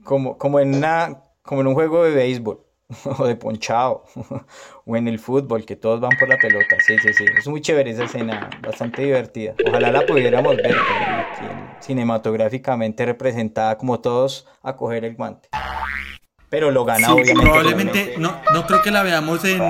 Como, 0.04 0.36
como, 0.38 0.58
en 0.60 0.74
una, 0.74 1.22
como 1.42 1.60
en 1.60 1.68
un 1.68 1.74
juego 1.74 2.04
de 2.04 2.10
béisbol 2.12 2.60
o 3.18 3.26
de 3.26 3.36
ponchado 3.36 4.04
o 4.84 4.96
en 4.96 5.08
el 5.08 5.18
fútbol 5.18 5.64
que 5.64 5.76
todos 5.76 6.00
van 6.00 6.12
por 6.18 6.28
la 6.28 6.36
pelota. 6.38 6.76
Sí, 6.86 6.98
sí, 6.98 7.12
sí. 7.12 7.24
Es 7.38 7.46
muy 7.46 7.60
chévere 7.60 7.90
esa 7.90 8.04
escena, 8.04 8.50
bastante 8.62 9.02
divertida. 9.02 9.54
Ojalá 9.66 9.92
la 9.92 10.06
pudiéramos 10.06 10.56
ver 10.56 10.76
cinematográficamente 11.80 13.04
representada 13.06 13.76
como 13.76 14.00
todos 14.00 14.46
a 14.62 14.76
coger 14.76 15.04
el 15.04 15.16
guante. 15.16 15.48
Pero 16.52 16.70
lo 16.70 16.84
gana 16.84 17.14
obviamente. 17.14 17.40
Probablemente, 17.40 18.14
no, 18.18 18.38
no 18.52 18.66
creo 18.66 18.82
que 18.82 18.90
la 18.90 19.02
veamos 19.02 19.42
en, 19.46 19.62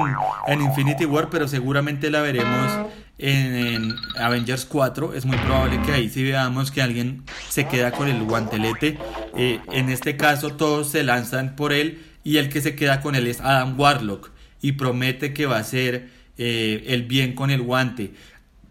en 0.49 0.61
Infinity 0.61 1.05
War, 1.05 1.31
pero 1.31 1.47
seguramente 1.47 2.11
la 2.11 2.23
veremos 2.23 2.73
en, 3.18 3.95
Avengers 4.18 4.64
4 4.64 5.14
es 5.14 5.25
muy 5.25 5.37
probable 5.37 5.81
que 5.87 5.92
ahí 5.92 6.11
sí 6.11 6.25
veamos 6.25 6.73
que 6.73 6.83
alguien 6.83 7.23
se 7.49 7.68
queda 7.68 7.92
con 7.92 8.09
el 8.09 8.25
guantelete. 8.25 8.99
Eh, 9.37 9.61
en 9.71 9.90
este 9.90 10.16
caso 10.16 10.55
todos 10.55 10.90
se 10.90 11.05
lanzan 11.05 11.55
por 11.55 11.73
él 11.73 12.05
y 12.25 12.38
el 12.38 12.49
que 12.49 12.61
se 12.61 12.75
queda 12.75 13.01
con 13.01 13.14
él 13.14 13.29
es 13.29 13.40
Adam 13.40 13.79
Warlock 13.79 14.33
y 14.61 14.73
promete 14.73 15.33
que 15.33 15.47
va 15.47 15.59
a 15.59 15.61
hacer 15.61 16.09
eh, 16.37 16.83
el 16.88 17.05
bien 17.05 17.37
con 17.37 17.53
el 17.53 17.62
guante. 17.62 18.12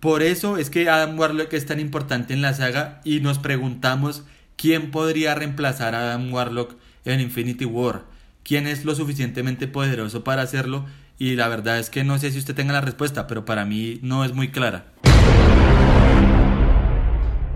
Por 0.01 0.21
eso 0.21 0.57
es 0.57 0.69
que 0.69 0.89
Adam 0.89 1.17
Warlock 1.17 1.53
es 1.53 1.65
tan 1.65 1.79
importante 1.79 2.33
en 2.33 2.41
la 2.41 2.53
saga 2.53 2.99
y 3.05 3.21
nos 3.21 3.39
preguntamos 3.39 4.23
quién 4.57 4.91
podría 4.91 5.33
reemplazar 5.33 5.95
a 5.95 6.01
Adam 6.01 6.33
Warlock 6.33 6.75
en 7.05 7.19
Infinity 7.19 7.65
War. 7.65 8.03
¿Quién 8.43 8.67
es 8.67 8.85
lo 8.85 8.95
suficientemente 8.95 9.67
poderoso 9.67 10.23
para 10.23 10.41
hacerlo? 10.41 10.85
y 11.21 11.35
la 11.35 11.47
verdad 11.49 11.77
es 11.77 11.91
que 11.91 12.03
no 12.03 12.17
sé 12.17 12.31
si 12.31 12.39
usted 12.39 12.55
tenga 12.55 12.73
la 12.73 12.81
respuesta, 12.81 13.27
pero 13.27 13.45
para 13.45 13.63
mí 13.63 13.99
no 14.01 14.25
es 14.25 14.33
muy 14.33 14.49
clara. 14.49 14.85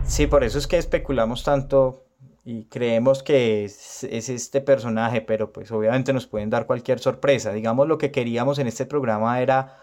Sí, 0.03 0.27
por 0.27 0.43
eso 0.43 0.60
es 0.60 0.67
que 0.67 0.77
especulamos 0.77 1.43
tanto 1.43 2.05
y 2.43 2.65
creemos 2.65 3.23
que 3.23 3.65
es, 3.65 4.03
este 4.03 4.62
personaje, 4.62 5.21
pero 5.21 5.51
pues 5.51 5.71
obviamente 5.71 6.13
nos 6.13 6.27
pueden 6.27 6.51
dar 6.51 6.67
cualquier 6.67 6.99
sorpresa. 6.99 7.53
Digamos, 7.53 7.88
lo 7.88 7.97
que 7.97 8.12
queríamos 8.12 8.60
en 8.60 8.67
este 8.67 8.86
programa 8.86 9.41
era 9.41 9.77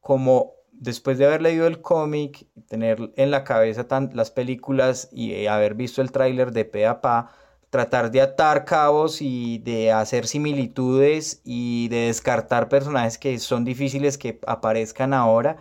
como 0.00 0.54
después 0.72 1.16
de 1.16 1.26
haber 1.26 1.40
leído 1.40 1.68
el 1.68 1.80
cómic, 1.80 2.44
tener 2.66 3.12
en 3.14 3.30
la 3.30 3.44
cabeza 3.44 3.86
las 4.14 4.32
películas 4.32 5.10
y 5.12 5.34
eh, 5.34 5.48
haber 5.48 5.76
visto 5.76 6.02
el 6.02 6.10
tráiler 6.10 6.50
de 6.50 6.64
pe 6.64 6.86
a 6.86 7.00
pa, 7.00 7.30
tratar 7.70 8.10
de 8.10 8.20
atar 8.20 8.64
cabos 8.64 9.20
y 9.20 9.58
de 9.58 9.92
hacer 9.92 10.26
similitudes 10.26 11.40
y 11.44 11.88
de 11.88 12.06
descartar 12.06 12.68
personajes 12.68 13.18
que 13.18 13.38
son 13.38 13.64
difíciles 13.64 14.18
que 14.18 14.40
aparezcan 14.46 15.12
ahora, 15.12 15.58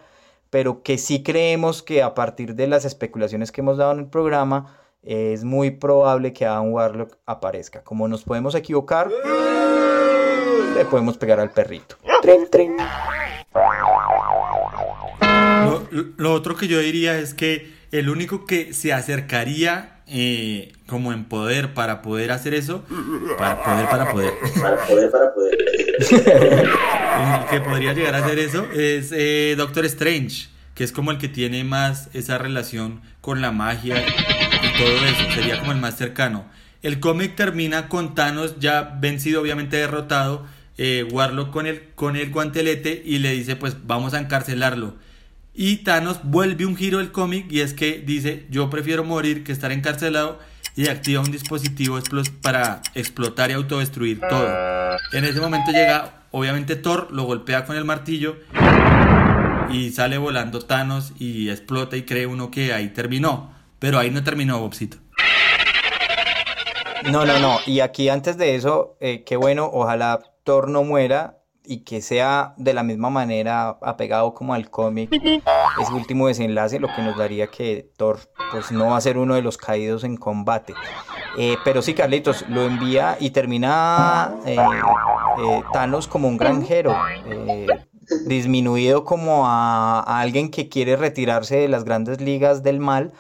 pero 0.50 0.84
que 0.84 0.98
sí 0.98 1.24
creemos 1.24 1.84
que 1.84 2.02
a 2.02 2.14
partir 2.14 2.56
de 2.56 2.68
las 2.68 2.86
especulaciones 2.86 3.52
que 3.52 3.62
hemos 3.62 3.78
dado 3.78 3.92
en 3.92 4.00
el 4.00 4.08
programa, 4.08 4.78
es 5.04 5.44
muy 5.46 5.72
probable 5.72 6.34
que 6.34 6.46
Adam 6.46 6.72
Warlock 6.74 7.18
aparezca. 7.26 7.82
Como 7.84 8.08
nos 8.08 8.24
podemos 8.24 8.56
equivocar, 8.56 9.10
le 9.10 10.86
podemos 10.86 11.18
pegar 11.18 11.40
al 11.40 11.52
perrito. 11.52 11.96
Lo, 16.18 16.34
otro 16.34 16.56
que 16.56 16.68
yo 16.68 16.80
diría 16.80 17.18
es 17.18 17.34
que 17.34 17.74
el 17.92 18.10
único 18.10 18.46
que 18.46 18.74
se 18.74 18.92
acercaría 18.92 19.97
eh, 20.10 20.72
como 20.86 21.12
en 21.12 21.26
poder 21.26 21.74
para 21.74 22.02
poder 22.02 22.32
hacer 22.32 22.54
eso, 22.54 22.84
para 23.38 23.62
poder, 23.64 23.86
para 23.90 24.12
poder, 24.12 24.34
para 24.62 24.86
poder, 24.86 25.12
para 25.12 25.34
poder, 25.34 25.58
que 27.50 27.60
podría 27.62 27.94
llegar 27.94 28.16
a 28.16 28.20
hacer 28.20 28.40
eso 28.40 28.66
es 28.74 29.12
eh, 29.12 29.56
Doctor 29.58 29.86
Strange, 29.86 30.48
que 30.76 30.84
es 30.84 30.92
como 30.92 31.12
el 31.12 31.18
que 31.18 31.28
tiene 31.28 31.64
más 31.64 32.10
esa 32.14 32.38
relación 32.38 33.02
con 33.22 33.42
la 33.42 33.52
magia 33.52 33.98
y 34.00 34.78
todo 34.78 35.06
eso, 35.06 35.32
sería 35.36 35.60
como 35.60 35.72
el 35.74 35.80
más 35.80 35.98
cercano. 35.98 36.46
El 36.84 37.00
cómic 37.00 37.36
termina 37.36 37.90
con 37.90 38.16
Thanos 38.16 38.60
ya 38.60 38.98
vencido, 39.02 39.42
obviamente 39.42 39.78
derrotado, 39.78 40.46
eh, 40.78 41.06
Warlock 41.12 41.52
con 41.52 41.66
el, 41.66 41.90
con 41.96 42.16
el 42.16 42.30
guantelete 42.30 43.02
y 43.04 43.18
le 43.18 43.32
dice 43.32 43.56
pues 43.56 43.76
vamos 43.86 44.14
a 44.14 44.20
encarcelarlo. 44.20 44.96
Y 45.60 45.78
Thanos 45.78 46.20
vuelve 46.22 46.68
un 46.68 46.76
giro 46.76 47.00
del 47.00 47.12
cómic 47.12 47.48
y 47.52 47.62
es 47.62 47.74
que 47.74 47.94
dice 48.06 48.46
yo 48.52 48.70
prefiero 48.70 49.04
morir 49.04 49.44
que 49.44 49.52
estar 49.52 49.72
encarcelado 49.72 50.38
y 50.76 50.88
activa 50.88 51.24
un 51.24 51.32
dispositivo 51.32 51.98
para 52.44 52.84
explotar 52.94 53.50
y 53.50 53.54
autodestruir 53.54 54.20
todo. 54.30 54.48
En 55.14 55.26
ese 55.26 55.42
momento 55.42 55.72
llega 55.72 56.28
obviamente 56.30 56.76
Thor, 56.76 57.08
lo 57.12 57.24
golpea 57.24 57.66
con 57.66 57.76
el 57.76 57.86
martillo 57.86 58.38
y 59.72 59.90
sale 59.90 60.20
volando 60.20 60.60
Thanos 60.60 61.14
y 61.18 61.50
explota 61.50 61.98
y 61.98 62.04
cree 62.04 62.28
uno 62.28 62.52
que 62.52 62.72
ahí 62.72 62.90
terminó. 62.90 63.52
Pero 63.80 63.98
ahí 63.98 64.12
no 64.12 64.24
terminó 64.24 64.60
Bobcito. 64.60 64.98
No, 67.12 67.26
no, 67.26 67.40
no. 67.40 67.58
Y 67.66 67.80
aquí 67.80 68.10
antes 68.10 68.38
de 68.38 68.54
eso, 68.54 68.96
eh, 69.00 69.24
qué 69.24 69.38
bueno, 69.38 69.68
ojalá 69.74 70.20
Thor 70.44 70.70
no 70.70 70.84
muera 70.84 71.37
y 71.68 71.84
que 71.84 72.02
sea 72.02 72.54
de 72.58 72.74
la 72.74 72.82
misma 72.82 73.10
manera 73.10 73.78
apegado 73.82 74.34
como 74.34 74.54
al 74.54 74.70
cómic 74.70 75.12
ese 75.14 75.94
último 75.94 76.28
desenlace, 76.28 76.80
lo 76.80 76.88
que 76.88 77.02
nos 77.02 77.18
daría 77.18 77.48
que 77.48 77.92
Thor 77.98 78.20
pues 78.52 78.72
no 78.72 78.88
va 78.88 78.98
a 78.98 79.02
ser 79.02 79.18
uno 79.18 79.36
de 79.36 79.42
los 79.42 79.58
caídos 79.58 80.04
en 80.04 80.16
combate. 80.16 80.74
Eh, 81.38 81.58
pero 81.66 81.82
sí, 81.82 81.94
Carlitos, 81.94 82.46
lo 82.50 82.64
envía 82.64 83.18
y 83.20 83.32
termina 83.32 84.34
eh, 84.46 84.56
eh, 84.56 85.64
Thanos 85.74 86.08
como 86.08 86.28
un 86.28 86.38
granjero, 86.38 86.96
disminuido 88.26 89.04
como 89.04 89.46
a, 89.46 90.00
a 90.00 90.22
alguien 90.22 90.50
que 90.50 90.70
quiere 90.70 90.96
retirarse 90.96 91.58
de 91.58 91.68
las 91.68 91.84
grandes 91.84 92.22
ligas 92.22 92.64
del 92.64 92.80
mal 92.80 93.12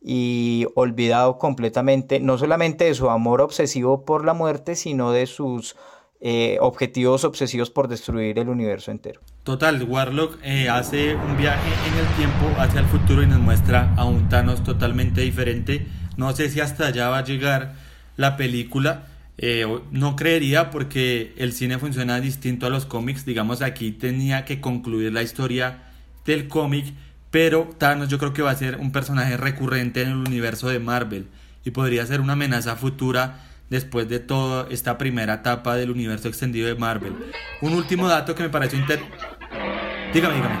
y 0.00 0.66
olvidado 0.76 1.36
completamente, 1.38 2.20
no 2.20 2.38
solamente 2.38 2.84
de 2.84 2.94
su 2.94 3.10
amor 3.10 3.40
obsesivo 3.40 4.04
por 4.04 4.24
la 4.24 4.34
muerte, 4.34 4.76
sino 4.76 5.10
de 5.10 5.26
sus 5.26 5.74
eh, 6.20 6.56
objetivos 6.60 7.24
obsesivos 7.24 7.70
por 7.70 7.88
destruir 7.88 8.38
el 8.38 8.48
universo 8.48 8.90
entero. 8.90 9.20
Total, 9.42 9.82
Warlock 9.82 10.38
eh, 10.42 10.68
hace 10.68 11.14
un 11.14 11.36
viaje 11.36 11.68
en 11.88 11.98
el 11.98 12.06
tiempo 12.16 12.58
hacia 12.58 12.80
el 12.80 12.86
futuro 12.86 13.22
y 13.22 13.26
nos 13.26 13.38
muestra 13.38 13.94
a 13.96 14.04
un 14.04 14.28
Thanos 14.28 14.64
totalmente 14.64 15.20
diferente. 15.20 15.86
No 16.16 16.34
sé 16.34 16.48
si 16.48 16.60
hasta 16.60 16.86
allá 16.86 17.10
va 17.10 17.18
a 17.18 17.24
llegar 17.24 17.74
la 18.16 18.36
película. 18.36 19.08
Eh, 19.38 19.66
no 19.90 20.16
creería 20.16 20.70
porque 20.70 21.34
el 21.36 21.52
cine 21.52 21.78
funciona 21.78 22.18
distinto 22.18 22.66
a 22.66 22.70
los 22.70 22.86
cómics. 22.86 23.26
Digamos, 23.26 23.60
aquí 23.60 23.92
tenía 23.92 24.46
que 24.46 24.60
concluir 24.60 25.12
la 25.12 25.22
historia 25.22 25.82
del 26.24 26.48
cómic, 26.48 26.94
pero 27.30 27.68
Thanos 27.76 28.08
yo 28.08 28.18
creo 28.18 28.32
que 28.32 28.42
va 28.42 28.52
a 28.52 28.56
ser 28.56 28.76
un 28.76 28.90
personaje 28.90 29.36
recurrente 29.36 30.00
en 30.00 30.08
el 30.08 30.16
universo 30.16 30.68
de 30.68 30.78
Marvel 30.78 31.26
y 31.64 31.72
podría 31.72 32.06
ser 32.06 32.20
una 32.20 32.32
amenaza 32.32 32.76
futura 32.76 33.42
después 33.70 34.08
de 34.08 34.20
toda 34.20 34.66
esta 34.70 34.98
primera 34.98 35.34
etapa 35.34 35.76
del 35.76 35.90
universo 35.90 36.28
extendido 36.28 36.68
de 36.68 36.74
Marvel. 36.74 37.14
Un 37.60 37.74
último 37.74 38.08
dato 38.08 38.34
que 38.34 38.42
me 38.42 38.48
pareció 38.48 38.78
inter... 38.78 39.00
Dígame, 40.12 40.36
dígame. 40.36 40.60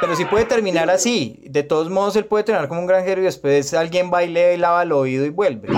Pero 0.00 0.16
si 0.16 0.24
puede 0.24 0.44
terminar 0.44 0.88
así. 0.90 1.40
De 1.44 1.62
todos 1.62 1.90
modos, 1.90 2.16
él 2.16 2.24
puede 2.24 2.44
terminar 2.44 2.68
como 2.68 2.80
un 2.80 2.86
granjero 2.86 3.20
y 3.20 3.24
después 3.24 3.74
alguien 3.74 4.10
baile 4.10 4.54
y 4.54 4.56
lava 4.56 4.82
el 4.82 4.92
oído 4.92 5.26
y 5.26 5.30
vuelve. 5.30 5.68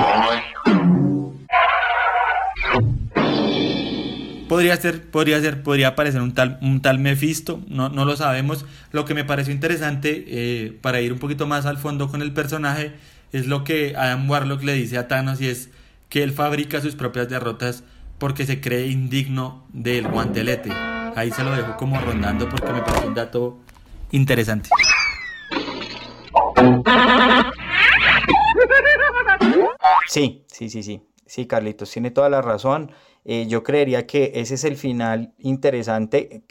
Podría 4.48 4.76
ser, 4.76 5.08
podría 5.10 5.40
ser, 5.40 5.62
podría 5.62 5.94
parecer 5.94 6.20
un 6.20 6.34
tal, 6.34 6.58
un 6.60 6.82
tal 6.82 6.98
Mephisto, 6.98 7.60
no, 7.68 7.88
no 7.88 8.04
lo 8.04 8.16
sabemos. 8.16 8.64
Lo 8.90 9.04
que 9.04 9.14
me 9.14 9.24
pareció 9.24 9.54
interesante, 9.54 10.24
eh, 10.26 10.76
para 10.80 11.00
ir 11.00 11.12
un 11.12 11.20
poquito 11.20 11.46
más 11.46 11.66
al 11.66 11.78
fondo 11.78 12.08
con 12.08 12.20
el 12.20 12.32
personaje, 12.32 12.92
es 13.32 13.46
lo 13.46 13.64
que 13.64 13.94
Adam 13.96 14.28
Warlock 14.28 14.62
le 14.62 14.74
dice 14.74 14.98
a 14.98 15.08
Thanos 15.08 15.40
y 15.40 15.48
es 15.48 15.70
que 16.08 16.22
él 16.22 16.32
fabrica 16.32 16.80
sus 16.80 16.96
propias 16.96 17.28
derrotas 17.28 17.84
porque 18.18 18.44
se 18.44 18.60
cree 18.60 18.88
indigno 18.88 19.64
del 19.72 20.08
guantelete. 20.08 20.70
Ahí 21.16 21.30
se 21.30 21.44
lo 21.44 21.52
dejo 21.52 21.76
como 21.76 22.00
rondando 22.00 22.48
porque 22.48 22.72
me 22.72 22.82
parece 22.82 23.06
un 23.06 23.14
dato 23.14 23.58
interesante. 24.10 24.68
Sí, 30.08 30.44
sí, 30.48 30.68
sí, 30.68 30.82
sí. 30.82 31.02
Sí, 31.26 31.46
Carlitos, 31.46 31.90
tiene 31.92 32.10
toda 32.10 32.28
la 32.28 32.42
razón. 32.42 32.90
Eh, 33.24 33.46
yo 33.48 33.62
creería 33.62 34.06
que 34.06 34.32
ese 34.34 34.54
es 34.54 34.64
el 34.64 34.76
final 34.76 35.32
interesante, 35.38 36.42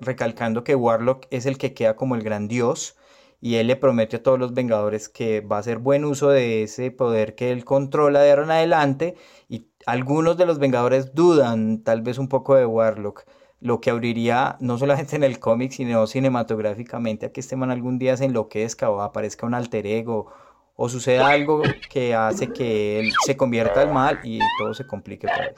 recalcando 0.00 0.64
que 0.64 0.74
Warlock 0.74 1.26
es 1.30 1.46
el 1.46 1.56
que 1.56 1.72
queda 1.72 1.96
como 1.96 2.14
el 2.14 2.22
gran 2.22 2.48
dios 2.48 2.96
y 3.40 3.56
él 3.56 3.68
le 3.68 3.76
promete 3.76 4.16
a 4.16 4.22
todos 4.22 4.38
los 4.38 4.54
Vengadores 4.54 5.08
que 5.08 5.40
va 5.40 5.56
a 5.56 5.60
hacer 5.60 5.78
buen 5.78 6.04
uso 6.04 6.28
de 6.30 6.62
ese 6.64 6.90
poder 6.90 7.34
que 7.34 7.52
él 7.52 7.64
controla 7.64 8.20
de 8.20 8.30
ahora 8.30 8.44
en 8.44 8.50
adelante 8.50 9.16
y 9.48 9.66
algunos 9.86 10.36
de 10.36 10.46
los 10.46 10.58
Vengadores 10.58 11.14
dudan 11.14 11.82
tal 11.82 12.02
vez 12.02 12.18
un 12.18 12.28
poco 12.28 12.56
de 12.56 12.66
Warlock, 12.66 13.24
lo 13.60 13.80
que 13.80 13.90
abriría 13.90 14.56
no 14.60 14.78
solamente 14.78 15.16
en 15.16 15.24
el 15.24 15.38
cómic 15.38 15.72
sino 15.72 16.06
cinematográficamente 16.06 17.26
a 17.26 17.32
que 17.32 17.40
este 17.40 17.56
man 17.56 17.70
algún 17.70 17.98
día 17.98 18.16
se 18.16 18.24
enloquezca 18.24 18.90
o 18.90 19.00
aparezca 19.00 19.46
un 19.46 19.54
alter 19.54 19.86
ego 19.86 20.32
o 20.74 20.88
suceda 20.88 21.28
algo 21.28 21.62
que 21.90 22.14
hace 22.14 22.52
que 22.52 23.00
él 23.00 23.12
se 23.24 23.36
convierta 23.36 23.82
al 23.82 23.92
mal 23.92 24.20
y 24.22 24.38
todo 24.58 24.74
se 24.74 24.86
complique 24.86 25.26
otra 25.26 25.48
vez 25.48 25.56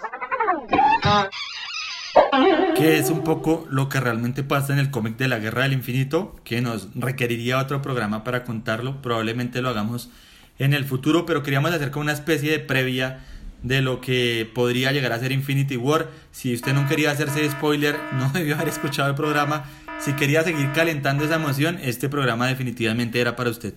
que 2.76 2.98
es 2.98 3.10
un 3.10 3.22
poco 3.22 3.66
lo 3.70 3.88
que 3.88 4.00
realmente 4.00 4.42
pasa 4.42 4.72
en 4.72 4.78
el 4.78 4.90
cómic 4.90 5.16
de 5.16 5.28
la 5.28 5.38
Guerra 5.38 5.64
del 5.64 5.72
Infinito, 5.72 6.34
que 6.44 6.60
nos 6.60 6.88
requeriría 6.94 7.58
otro 7.58 7.82
programa 7.82 8.24
para 8.24 8.44
contarlo, 8.44 9.02
probablemente 9.02 9.62
lo 9.62 9.68
hagamos 9.68 10.10
en 10.58 10.74
el 10.74 10.84
futuro, 10.84 11.26
pero 11.26 11.42
queríamos 11.42 11.72
hacer 11.72 11.90
como 11.90 12.02
una 12.02 12.12
especie 12.12 12.50
de 12.50 12.58
previa 12.58 13.20
de 13.62 13.82
lo 13.82 14.00
que 14.00 14.48
podría 14.54 14.92
llegar 14.92 15.12
a 15.12 15.18
ser 15.18 15.32
Infinity 15.32 15.76
War. 15.76 16.08
Si 16.32 16.54
usted 16.54 16.72
no 16.72 16.88
quería 16.88 17.10
hacerse 17.10 17.48
spoiler, 17.50 17.98
no 18.12 18.30
debió 18.30 18.54
haber 18.54 18.68
escuchado 18.68 19.08
el 19.08 19.14
programa. 19.14 19.64
Si 19.98 20.14
quería 20.14 20.42
seguir 20.42 20.72
calentando 20.72 21.24
esa 21.24 21.34
emoción, 21.34 21.78
este 21.82 22.08
programa 22.08 22.46
definitivamente 22.46 23.20
era 23.20 23.36
para 23.36 23.50
usted. 23.50 23.74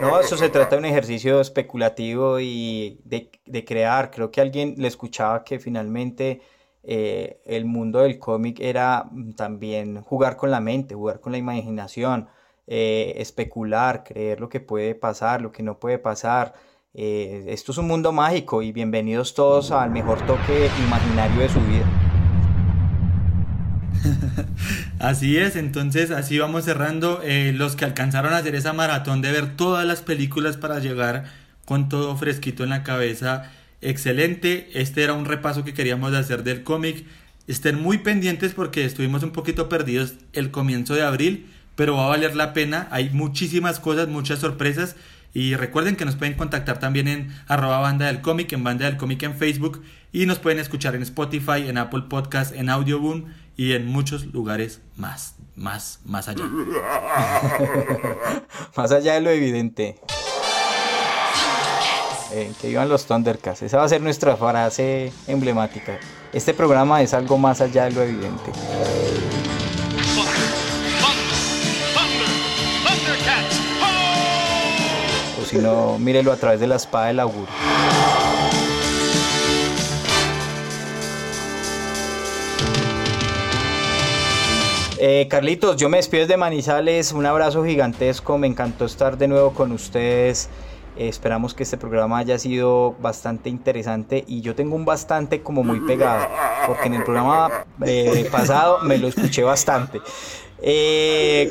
No, 0.00 0.20
eso 0.20 0.36
se 0.36 0.48
trata 0.48 0.76
de 0.76 0.78
un 0.78 0.84
ejercicio 0.84 1.40
especulativo 1.40 2.38
y 2.38 3.00
de, 3.04 3.32
de 3.46 3.64
crear. 3.64 4.12
Creo 4.12 4.30
que 4.30 4.40
alguien 4.40 4.76
le 4.78 4.86
escuchaba 4.86 5.42
que 5.42 5.58
finalmente 5.58 6.40
eh, 6.88 7.40
el 7.46 7.64
mundo 7.64 7.98
del 7.98 8.20
cómic 8.20 8.60
era 8.60 9.06
mm, 9.10 9.32
también 9.32 10.02
jugar 10.02 10.36
con 10.36 10.52
la 10.52 10.60
mente, 10.60 10.94
jugar 10.94 11.20
con 11.20 11.32
la 11.32 11.38
imaginación, 11.38 12.28
eh, 12.68 13.14
especular, 13.16 14.04
creer 14.04 14.38
lo 14.38 14.48
que 14.48 14.60
puede 14.60 14.94
pasar, 14.94 15.42
lo 15.42 15.50
que 15.50 15.64
no 15.64 15.80
puede 15.80 15.98
pasar. 15.98 16.54
Eh, 16.94 17.46
esto 17.48 17.72
es 17.72 17.78
un 17.78 17.88
mundo 17.88 18.12
mágico 18.12 18.62
y 18.62 18.70
bienvenidos 18.70 19.34
todos 19.34 19.72
al 19.72 19.90
mejor 19.90 20.24
toque 20.26 20.70
imaginario 20.86 21.40
de 21.40 21.48
su 21.48 21.60
vida. 21.62 21.86
Así 25.00 25.38
es, 25.38 25.56
entonces 25.56 26.12
así 26.12 26.38
vamos 26.38 26.64
cerrando. 26.64 27.20
los 27.54 27.74
que 27.74 27.84
alcanzaron 27.84 28.32
a 28.32 28.38
hacer 28.38 28.54
esa 28.54 28.72
maratón 28.72 29.20
de 29.22 29.32
ver 29.32 29.56
todas 29.56 29.84
las 29.84 30.02
películas 30.02 30.56
para 30.56 30.78
llegar 30.78 31.24
con 31.64 31.88
todo 31.88 32.16
fresquito 32.16 32.62
en 32.62 32.70
la 32.70 32.84
cabeza 32.84 33.50
excelente. 33.90 34.68
Este 34.74 35.02
era 35.02 35.14
un 35.14 35.24
repaso 35.24 35.64
que 35.64 35.74
queríamos 35.74 36.12
hacer 36.14 36.42
del 36.42 36.62
cómic. 36.62 37.04
Estén 37.46 37.80
muy 37.80 37.98
pendientes 37.98 38.52
porque 38.52 38.84
estuvimos 38.84 39.22
un 39.22 39.30
poquito 39.30 39.68
perdidos 39.68 40.14
el 40.32 40.50
comienzo 40.50 40.94
de 40.94 41.02
abril, 41.02 41.46
pero 41.76 41.96
va 41.96 42.06
a 42.06 42.08
valer 42.08 42.34
la 42.34 42.52
pena. 42.52 42.88
Hay 42.90 43.10
muchísimas 43.10 43.78
cosas, 43.80 44.08
muchas 44.08 44.40
sorpresas. 44.40 44.96
Y 45.32 45.54
recuerden 45.54 45.96
que 45.96 46.04
nos 46.04 46.16
pueden 46.16 46.34
contactar 46.34 46.80
también 46.80 47.08
en 47.08 47.28
arroba 47.46 47.78
banda 47.78 48.06
del 48.06 48.22
cómic, 48.22 48.52
en 48.52 48.64
banda 48.64 48.86
del 48.86 48.96
cómic 48.96 49.22
en 49.22 49.34
Facebook. 49.34 49.82
Y 50.12 50.26
nos 50.26 50.38
pueden 50.38 50.58
escuchar 50.58 50.94
en 50.94 51.02
Spotify, 51.02 51.68
en 51.68 51.78
Apple 51.78 52.04
Podcast, 52.08 52.54
en 52.54 52.70
Audioboom 52.70 53.26
y 53.56 53.72
en 53.72 53.86
muchos 53.86 54.26
lugares 54.26 54.80
más, 54.96 55.36
más, 55.54 56.00
más 56.04 56.28
allá. 56.28 56.44
más 58.76 58.92
allá 58.92 59.14
de 59.14 59.20
lo 59.20 59.30
evidente. 59.30 60.00
Eh, 62.38 62.52
que 62.60 62.68
iban 62.68 62.86
los 62.86 63.06
Thundercats. 63.06 63.62
Esa 63.62 63.78
va 63.78 63.84
a 63.84 63.88
ser 63.88 64.02
nuestra 64.02 64.36
frase 64.36 65.10
emblemática. 65.26 65.98
Este 66.34 66.52
programa 66.52 67.00
es 67.00 67.14
algo 67.14 67.38
más 67.38 67.62
allá 67.62 67.84
de 67.84 67.92
lo 67.92 68.02
evidente. 68.02 68.50
O 75.40 75.44
si 75.46 75.56
no, 75.56 75.98
mírelo 75.98 76.30
a 76.30 76.36
través 76.36 76.60
de 76.60 76.66
la 76.66 76.76
espada 76.76 77.06
del 77.06 77.20
augurio. 77.20 77.48
Eh, 84.98 85.26
Carlitos, 85.30 85.76
yo 85.78 85.88
me 85.88 85.96
despido 85.96 86.26
de 86.26 86.36
Manizales, 86.36 87.12
un 87.12 87.24
abrazo 87.24 87.64
gigantesco, 87.64 88.36
me 88.36 88.46
encantó 88.46 88.84
estar 88.84 89.16
de 89.16 89.26
nuevo 89.26 89.54
con 89.54 89.72
ustedes. 89.72 90.50
Eh, 90.96 91.08
esperamos 91.08 91.54
que 91.54 91.62
este 91.62 91.76
programa 91.76 92.18
haya 92.18 92.38
sido 92.38 92.94
bastante 93.00 93.48
interesante 93.48 94.24
y 94.26 94.40
yo 94.40 94.54
tengo 94.54 94.76
un 94.76 94.84
bastante 94.84 95.42
como 95.42 95.62
muy 95.62 95.80
pegado, 95.80 96.26
porque 96.66 96.86
en 96.86 96.94
el 96.94 97.04
programa 97.04 97.50
eh, 97.84 98.28
pasado 98.30 98.80
me 98.82 98.98
lo 98.98 99.08
escuché 99.08 99.42
bastante. 99.42 100.00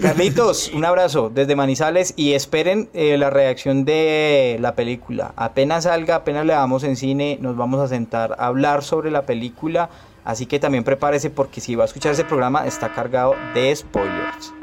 Carlitos, 0.02 0.72
un 0.74 0.84
abrazo 0.84 1.30
desde 1.30 1.56
Manizales 1.56 2.14
y 2.18 2.34
esperen 2.34 2.90
la 2.94 3.30
reacción 3.30 3.86
de 3.86 4.58
la 4.60 4.74
película. 4.74 5.32
Apenas 5.36 5.84
salga, 5.84 6.16
apenas 6.16 6.46
le 6.46 6.54
damos 6.54 6.84
en 6.84 6.96
cine, 6.96 7.38
nos 7.40 7.56
vamos 7.56 7.80
a 7.80 7.88
sentar 7.88 8.36
a 8.40 8.48
hablar 8.48 8.84
sobre 8.84 9.12
la 9.12 9.22
película 9.26 9.90
Así 10.26 10.48
que 10.48 10.60
también 10.60 10.84
prepárese 10.84 11.30
porque 11.30 11.62
si 11.62 11.76
va 11.76 11.84
a 11.84 11.86
escuchar 11.86 12.12
ese 12.12 12.26
programa 12.26 12.66
está 12.66 12.92
cargado 12.92 13.36
de 13.54 13.74
spoilers. 13.76 14.54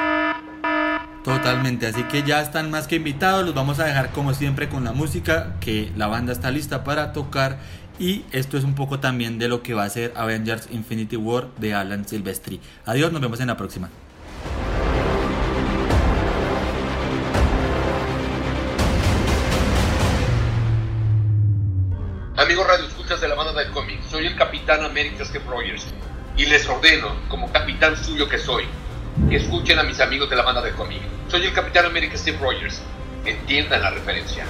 Totalmente, 1.25 1.87
así 1.87 2.03
que 2.05 2.25
ya 2.25 2.41
están 2.41 2.73
más 2.73 2.89
que 2.89 2.97
invitados, 2.97 3.45
los 3.45 3.55
vamos 3.55 3.79
a 3.79 3.85
dejar 3.85 4.11
como 4.11 4.35
siempre 4.35 4.69
con 4.69 4.83
la 4.83 4.91
música, 4.91 5.55
que 5.61 5.93
la 5.97 6.09
banda 6.09 6.33
está 6.33 6.51
lista 6.51 6.83
para 6.83 7.13
tocar 7.13 7.59
y 8.01 8.25
esto 8.33 8.59
es 8.59 8.65
un 8.65 8.75
poco 8.75 8.99
también 8.99 9.39
de 9.39 9.47
lo 9.47 9.63
que 9.63 9.73
va 9.73 9.85
a 9.85 9.89
ser 9.89 10.13
Avengers 10.17 10.69
Infinity 10.73 11.17
War 11.17 11.47
de 11.59 11.75
Alan 11.75 12.09
Silvestri. 12.09 12.61
Adiós, 12.87 13.13
nos 13.13 13.21
vemos 13.21 13.39
en 13.39 13.47
la 13.47 13.57
próxima. 13.57 13.89
Amigos 22.37 22.67
Radio 22.67 22.87
Escuchas 22.89 23.21
de 23.21 23.29
la 23.29 23.37
banda 23.37 23.53
del 23.53 23.71
cómic, 23.71 24.03
soy 24.11 24.27
el 24.27 24.35
Capitán 24.35 24.83
América 24.83 25.25
Steve 25.25 25.45
Rogers 25.49 25.87
y 26.37 26.47
les 26.47 26.69
ordeno, 26.69 27.15
como 27.29 27.53
capitán 27.53 27.97
suyo 27.97 28.29
que 28.29 28.39
soy, 28.39 28.65
escuchen 29.31 29.79
a 29.79 29.83
mis 29.83 30.01
amigos 30.01 30.29
de 30.31 30.37
la 30.37 30.43
banda 30.43 30.63
del 30.63 30.75
cómic. 30.75 31.01
Soy 31.29 31.45
el 31.45 31.53
Capitán 31.53 31.87
América 31.87 32.17
Steve 32.17 32.39
Rogers. 32.41 32.83
Entiendan 33.25 33.83
la 33.83 33.91
referencia. 33.91 34.45